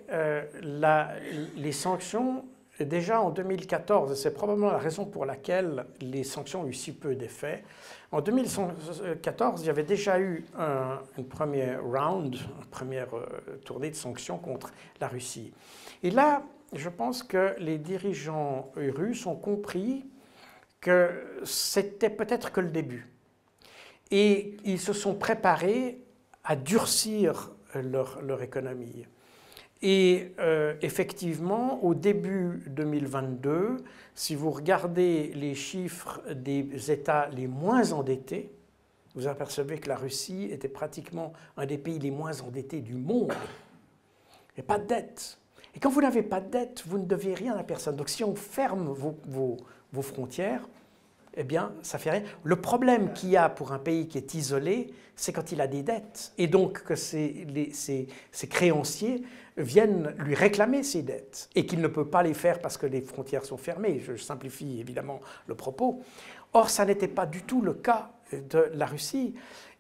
les 1.56 1.72
sanctions 1.72 2.44
déjà 2.84 3.20
en 3.20 3.30
2014, 3.30 4.20
c'est 4.20 4.32
probablement 4.32 4.70
la 4.70 4.78
raison 4.78 5.04
pour 5.04 5.24
laquelle 5.24 5.86
les 6.00 6.24
sanctions 6.24 6.62
ont 6.62 6.66
eu 6.66 6.74
si 6.74 6.92
peu 6.92 7.14
d'effet, 7.14 7.62
en 8.12 8.20
2014, 8.20 9.62
il 9.62 9.66
y 9.66 9.70
avait 9.70 9.84
déjà 9.84 10.18
eu 10.18 10.44
un, 10.58 10.98
une 11.16 11.26
première 11.26 11.82
round, 11.84 12.34
une 12.34 12.66
première 12.70 13.16
euh, 13.16 13.24
tournée 13.64 13.90
de 13.90 13.94
sanctions 13.94 14.38
contre 14.38 14.72
la 15.00 15.06
Russie. 15.06 15.52
Et 16.02 16.10
là, 16.10 16.42
je 16.72 16.88
pense 16.88 17.22
que 17.22 17.54
les 17.58 17.78
dirigeants 17.78 18.72
russes 18.76 19.26
ont 19.26 19.36
compris 19.36 20.06
que 20.80 21.10
c'était 21.44 22.10
peut-être 22.10 22.52
que 22.52 22.60
le 22.60 22.70
début. 22.70 23.08
Et 24.10 24.56
ils 24.64 24.80
se 24.80 24.92
sont 24.92 25.14
préparés 25.14 26.02
à 26.42 26.56
durcir 26.56 27.52
leur, 27.74 28.22
leur 28.22 28.42
économie. 28.42 29.06
Et 29.82 30.32
euh, 30.38 30.74
effectivement, 30.82 31.82
au 31.82 31.94
début 31.94 32.62
2022, 32.66 33.78
si 34.14 34.34
vous 34.34 34.50
regardez 34.50 35.32
les 35.34 35.54
chiffres 35.54 36.20
des 36.34 36.90
États 36.90 37.28
les 37.28 37.46
moins 37.46 37.92
endettés, 37.92 38.52
vous 39.14 39.26
apercevez 39.26 39.78
que 39.78 39.88
la 39.88 39.96
Russie 39.96 40.48
était 40.50 40.68
pratiquement 40.68 41.32
un 41.56 41.66
des 41.66 41.78
pays 41.78 41.98
les 41.98 42.10
moins 42.10 42.42
endettés 42.42 42.80
du 42.80 42.94
monde. 42.94 43.32
Et 44.56 44.62
pas 44.62 44.78
de 44.78 44.86
dette. 44.86 45.38
Et 45.74 45.80
quand 45.80 45.90
vous 45.90 46.02
n'avez 46.02 46.22
pas 46.22 46.40
de 46.40 46.50
dette, 46.50 46.84
vous 46.86 46.98
ne 46.98 47.06
devez 47.06 47.34
rien 47.34 47.56
à 47.56 47.64
personne. 47.64 47.96
Donc 47.96 48.10
si 48.10 48.22
on 48.22 48.34
ferme 48.34 48.92
vos 48.92 50.02
frontières, 50.02 50.68
eh 51.36 51.44
bien, 51.44 51.72
ça 51.82 51.98
fait 51.98 52.10
rien. 52.10 52.22
Le 52.42 52.56
problème 52.56 53.12
qu'il 53.12 53.30
y 53.30 53.36
a 53.36 53.48
pour 53.48 53.72
un 53.72 53.78
pays 53.78 54.08
qui 54.08 54.18
est 54.18 54.34
isolé, 54.34 54.92
c'est 55.14 55.32
quand 55.32 55.52
il 55.52 55.60
a 55.60 55.66
des 55.66 55.82
dettes. 55.82 56.32
Et 56.38 56.48
donc 56.48 56.82
que 56.82 56.96
ses, 56.96 57.46
créanciers 58.48 59.22
viennent 59.60 60.14
lui 60.18 60.34
réclamer 60.34 60.82
ses 60.82 61.02
dettes 61.02 61.48
et 61.54 61.66
qu'il 61.66 61.80
ne 61.80 61.88
peut 61.88 62.06
pas 62.06 62.22
les 62.22 62.34
faire 62.34 62.60
parce 62.60 62.76
que 62.76 62.86
les 62.86 63.00
frontières 63.00 63.44
sont 63.44 63.56
fermées. 63.56 64.00
Je 64.00 64.16
simplifie 64.16 64.80
évidemment 64.80 65.20
le 65.46 65.54
propos. 65.54 66.02
Or, 66.52 66.70
ça 66.70 66.84
n'était 66.84 67.08
pas 67.08 67.26
du 67.26 67.42
tout 67.42 67.62
le 67.62 67.74
cas 67.74 68.10
de 68.32 68.70
la 68.74 68.86
Russie. 68.86 69.34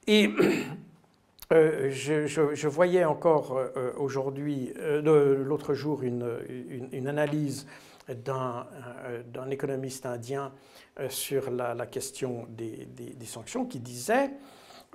Et 0.06 0.30
euh, 1.52 1.90
je, 1.90 2.68
voyais 2.68 3.04
encore 3.04 3.56
euh, 3.58 3.92
aujourd'hui, 3.96 4.72
euh, 4.78 5.44
l'autre 5.44 5.74
jour, 5.74 6.02
une, 6.02 7.08
analyse 7.08 7.66
d'un 8.08 8.66
économiste 9.50 10.06
indien 10.06 10.52
sur 11.08 11.50
la, 11.50 11.86
question 11.86 12.46
des, 12.50 12.86
sanctions 13.24 13.64
qui 13.66 13.80
disait, 13.80 14.30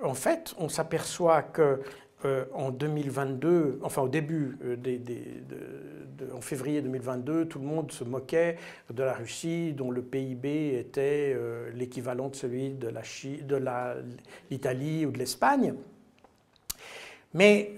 en 0.02 0.14
fait, 0.14 0.54
on 0.58 0.68
s'aperçoit 0.68 1.42
que 1.42 1.80
en 2.54 2.70
2022, 2.70 3.80
enfin 3.82 4.02
au 4.02 4.08
début, 4.08 4.58
euh, 4.64 4.76
en 6.34 6.40
février 6.40 6.82
2022, 6.82 7.46
tout 7.46 7.58
le 7.58 7.66
monde 7.66 7.92
se 7.92 8.04
moquait 8.04 8.56
de 8.92 9.02
la 9.02 9.14
Russie, 9.14 9.72
dont 9.72 9.90
le 9.90 10.02
PIB 10.02 10.78
était 10.78 11.34
euh, 11.34 11.70
l'équivalent 11.74 12.28
de 12.28 12.36
celui 12.36 12.70
de 12.70 12.92
l'Italie 14.50 15.06
ou 15.06 15.10
de 15.10 15.18
l'Espagne. 15.18 15.74
Mais 17.34 17.74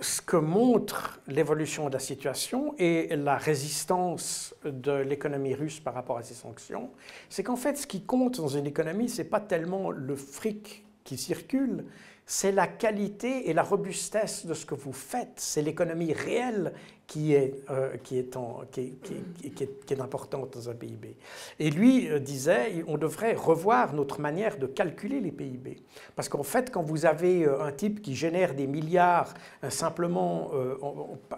ce 0.00 0.20
que 0.20 0.36
montre 0.36 1.20
l'évolution 1.26 1.88
de 1.88 1.94
la 1.94 1.98
situation 1.98 2.74
et 2.78 3.16
la 3.16 3.36
résistance 3.36 4.54
de 4.64 4.92
l'économie 4.92 5.54
russe 5.54 5.80
par 5.80 5.94
rapport 5.94 6.18
à 6.18 6.22
ces 6.22 6.34
sanctions, 6.34 6.90
c'est 7.30 7.42
qu'en 7.42 7.56
fait, 7.56 7.76
ce 7.76 7.86
qui 7.86 8.02
compte 8.02 8.36
dans 8.36 8.48
une 8.48 8.66
économie, 8.66 9.08
ce 9.08 9.22
n'est 9.22 9.28
pas 9.28 9.40
tellement 9.40 9.90
le 9.90 10.14
fric 10.14 10.84
qui 11.04 11.16
circule, 11.16 11.84
c'est 12.28 12.50
la 12.50 12.66
qualité 12.66 13.48
et 13.48 13.52
la 13.52 13.62
robustesse 13.62 14.46
de 14.46 14.52
ce 14.52 14.66
que 14.66 14.74
vous 14.74 14.92
faites. 14.92 15.34
C'est 15.36 15.62
l'économie 15.62 16.12
réelle 16.12 16.72
qui 17.06 17.34
est, 17.34 17.54
euh, 17.70 17.96
qui, 17.98 18.18
est 18.18 18.36
qui, 18.72 19.94
est, 19.94 20.00
importante 20.00 20.52
dans 20.52 20.68
un 20.68 20.74
PIB. 20.74 21.16
Et 21.60 21.70
lui 21.70 22.10
euh, 22.10 22.18
disait, 22.18 22.84
on 22.88 22.98
devrait 22.98 23.34
revoir 23.34 23.92
notre 23.94 24.20
manière 24.20 24.58
de 24.58 24.66
calculer 24.66 25.20
les 25.20 25.30
PIB. 25.30 25.76
Parce 26.16 26.28
qu'en 26.28 26.42
fait, 26.42 26.72
quand 26.72 26.82
vous 26.82 27.06
avez 27.06 27.44
euh, 27.44 27.62
un 27.62 27.70
type 27.70 28.02
qui 28.02 28.16
génère 28.16 28.54
des 28.54 28.66
milliards 28.66 29.32
simplement 29.68 30.50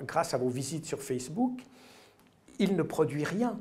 grâce 0.04 0.32
à 0.32 0.38
vos 0.38 0.48
visites 0.48 0.86
sur 0.86 1.02
Facebook, 1.02 1.60
il 2.58 2.76
ne 2.76 2.82
produit 2.82 3.24
rien. 3.24 3.60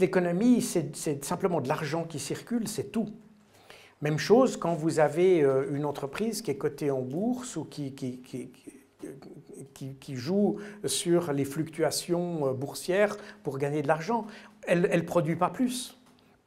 L'économie, 0.00 0.60
c'est 0.60 1.24
simplement 1.24 1.60
de 1.60 1.68
l'argent 1.68 2.04
qui 2.04 2.18
circule, 2.18 2.66
c'est 2.66 2.90
tout. 2.90 3.08
Même 4.02 4.18
chose 4.18 4.56
quand 4.56 4.74
vous 4.74 4.98
avez 4.98 5.42
euh, 5.42 5.66
une 5.74 5.84
entreprise 5.84 6.40
qui 6.40 6.50
est 6.50 6.56
cotée 6.56 6.90
en 6.90 7.02
bourse 7.02 7.56
ou 7.56 7.64
qui, 7.64 7.92
joue 10.14 10.56
sur 10.86 11.32
les 11.34 11.44
fluctuations 11.44 12.48
euh, 12.48 12.52
boursières 12.52 13.16
pour 13.42 13.58
gagner 13.58 13.82
de 13.82 13.88
l'argent. 13.88 14.26
Elle 14.66 14.82
ne 14.82 15.00
produit 15.02 15.36
pas 15.36 15.50
plus. 15.50 15.98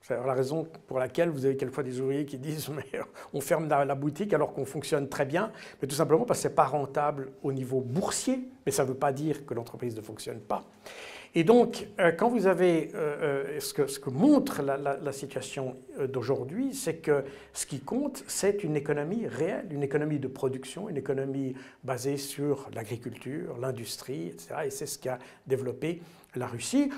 C'est 0.02 0.16
la 0.16 0.34
raison 0.34 0.68
pour 0.88 1.00
laquelle 1.00 1.30
vous 1.30 1.46
avez 1.46 1.56
quelquefois 1.56 1.84
des 1.84 2.02
ouvriers 2.02 2.26
qui 2.26 2.38
disent 2.38 2.70
mais 2.76 3.00
on 3.34 3.40
ferme 3.40 3.70
la, 3.70 3.96
boutique 3.96 4.34
alors 4.34 4.54
qu'on 4.54 4.66
fonctionne 4.66 5.08
très 5.08 5.26
bien, 5.26 5.52
mais 5.82 5.88
tout 5.88 5.96
simplement 5.96 6.26
parce 6.26 6.40
que 6.40 6.44
ce 6.44 6.48
n'est 6.48 6.56
pas 6.56 6.66
rentable 6.66 7.32
au 7.44 7.54
niveau 7.54 7.82
boursier, 7.82 8.50
mais 8.66 8.72
ça 8.72 8.84
ne 8.84 8.90
veut 8.90 8.98
pas 8.98 9.14
dire 9.14 9.46
que 9.46 9.54
l'entreprise 9.54 9.96
ne 9.96 10.02
fonctionne 10.02 10.40
pas. 10.40 10.66
Et 11.36 11.44
donc, 11.44 11.88
euh, 12.00 12.12
quand 12.12 12.30
vous 12.30 12.46
avez 12.46 12.92
euh, 12.94 13.48
euh, 13.56 13.60
ce, 13.60 13.74
que, 13.74 13.88
ce, 13.88 14.00
que, 14.00 14.12
montre 14.12 14.62
la, 14.62 15.12
situation 15.12 15.76
d'aujourd'hui, 16.10 16.74
c'est 16.74 16.98
que 16.98 17.24
ce 17.54 17.66
qui 17.66 17.80
compte, 17.80 18.24
c'est 18.28 18.64
une 18.64 18.76
économie 18.76 19.26
réelle, 19.26 19.68
une 19.72 19.84
économie 19.84 20.20
de 20.20 20.28
production, 20.28 20.90
une 20.90 20.98
économie 20.98 21.56
basée 21.84 22.18
sur 22.18 22.70
l'agriculture, 22.76 23.58
l'industrie, 23.60 24.28
etc. 24.28 24.56
Et 24.66 24.70
c'est 24.70 24.86
ce 24.86 25.00
qu'a 25.00 25.18
développé 25.48 26.02
la 26.36 26.46
Russie, 26.46 26.92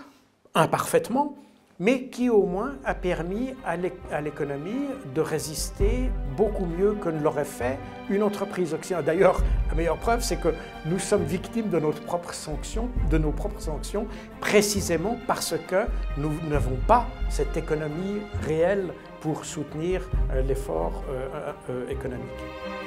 imparfaitement, 0.53 1.37
mais 1.79 2.07
qui 2.07 2.29
au 2.29 2.43
moins 2.43 2.75
a 2.85 2.95
permis 2.95 3.53
à 3.65 4.21
l'économie 4.21 4.87
de 5.13 5.21
résister 5.21 6.09
beaucoup 6.37 6.65
mieux 6.65 6.93
que 6.93 7.09
ne 7.09 7.21
l'aurait 7.21 7.43
fait 7.43 7.77
une 8.09 8.23
entreprise 8.23 8.73
occidentale. 8.73 9.05
D'ailleurs, 9.05 9.41
la 9.69 9.75
meilleure 9.75 9.97
preuve, 9.97 10.21
c'est 10.21 10.37
que 10.37 10.53
nous 10.85 10.99
sommes 10.99 11.23
victimes 11.23 11.69
de, 11.69 11.79
de 11.79 13.17
nos 13.17 13.31
propres 13.31 13.61
sanctions, 13.61 14.07
précisément 14.39 15.17
parce 15.27 15.55
que 15.67 15.85
nous 16.17 16.31
n'avons 16.49 16.77
pas 16.87 17.07
cette 17.29 17.57
économie 17.57 18.21
réelle 18.43 18.93
pour 19.19 19.43
soutenir 19.43 20.07
euh, 20.31 20.41
l'effort 20.43 21.03
euh, 21.09 21.51
euh, 21.69 21.89
économique. 21.89 22.84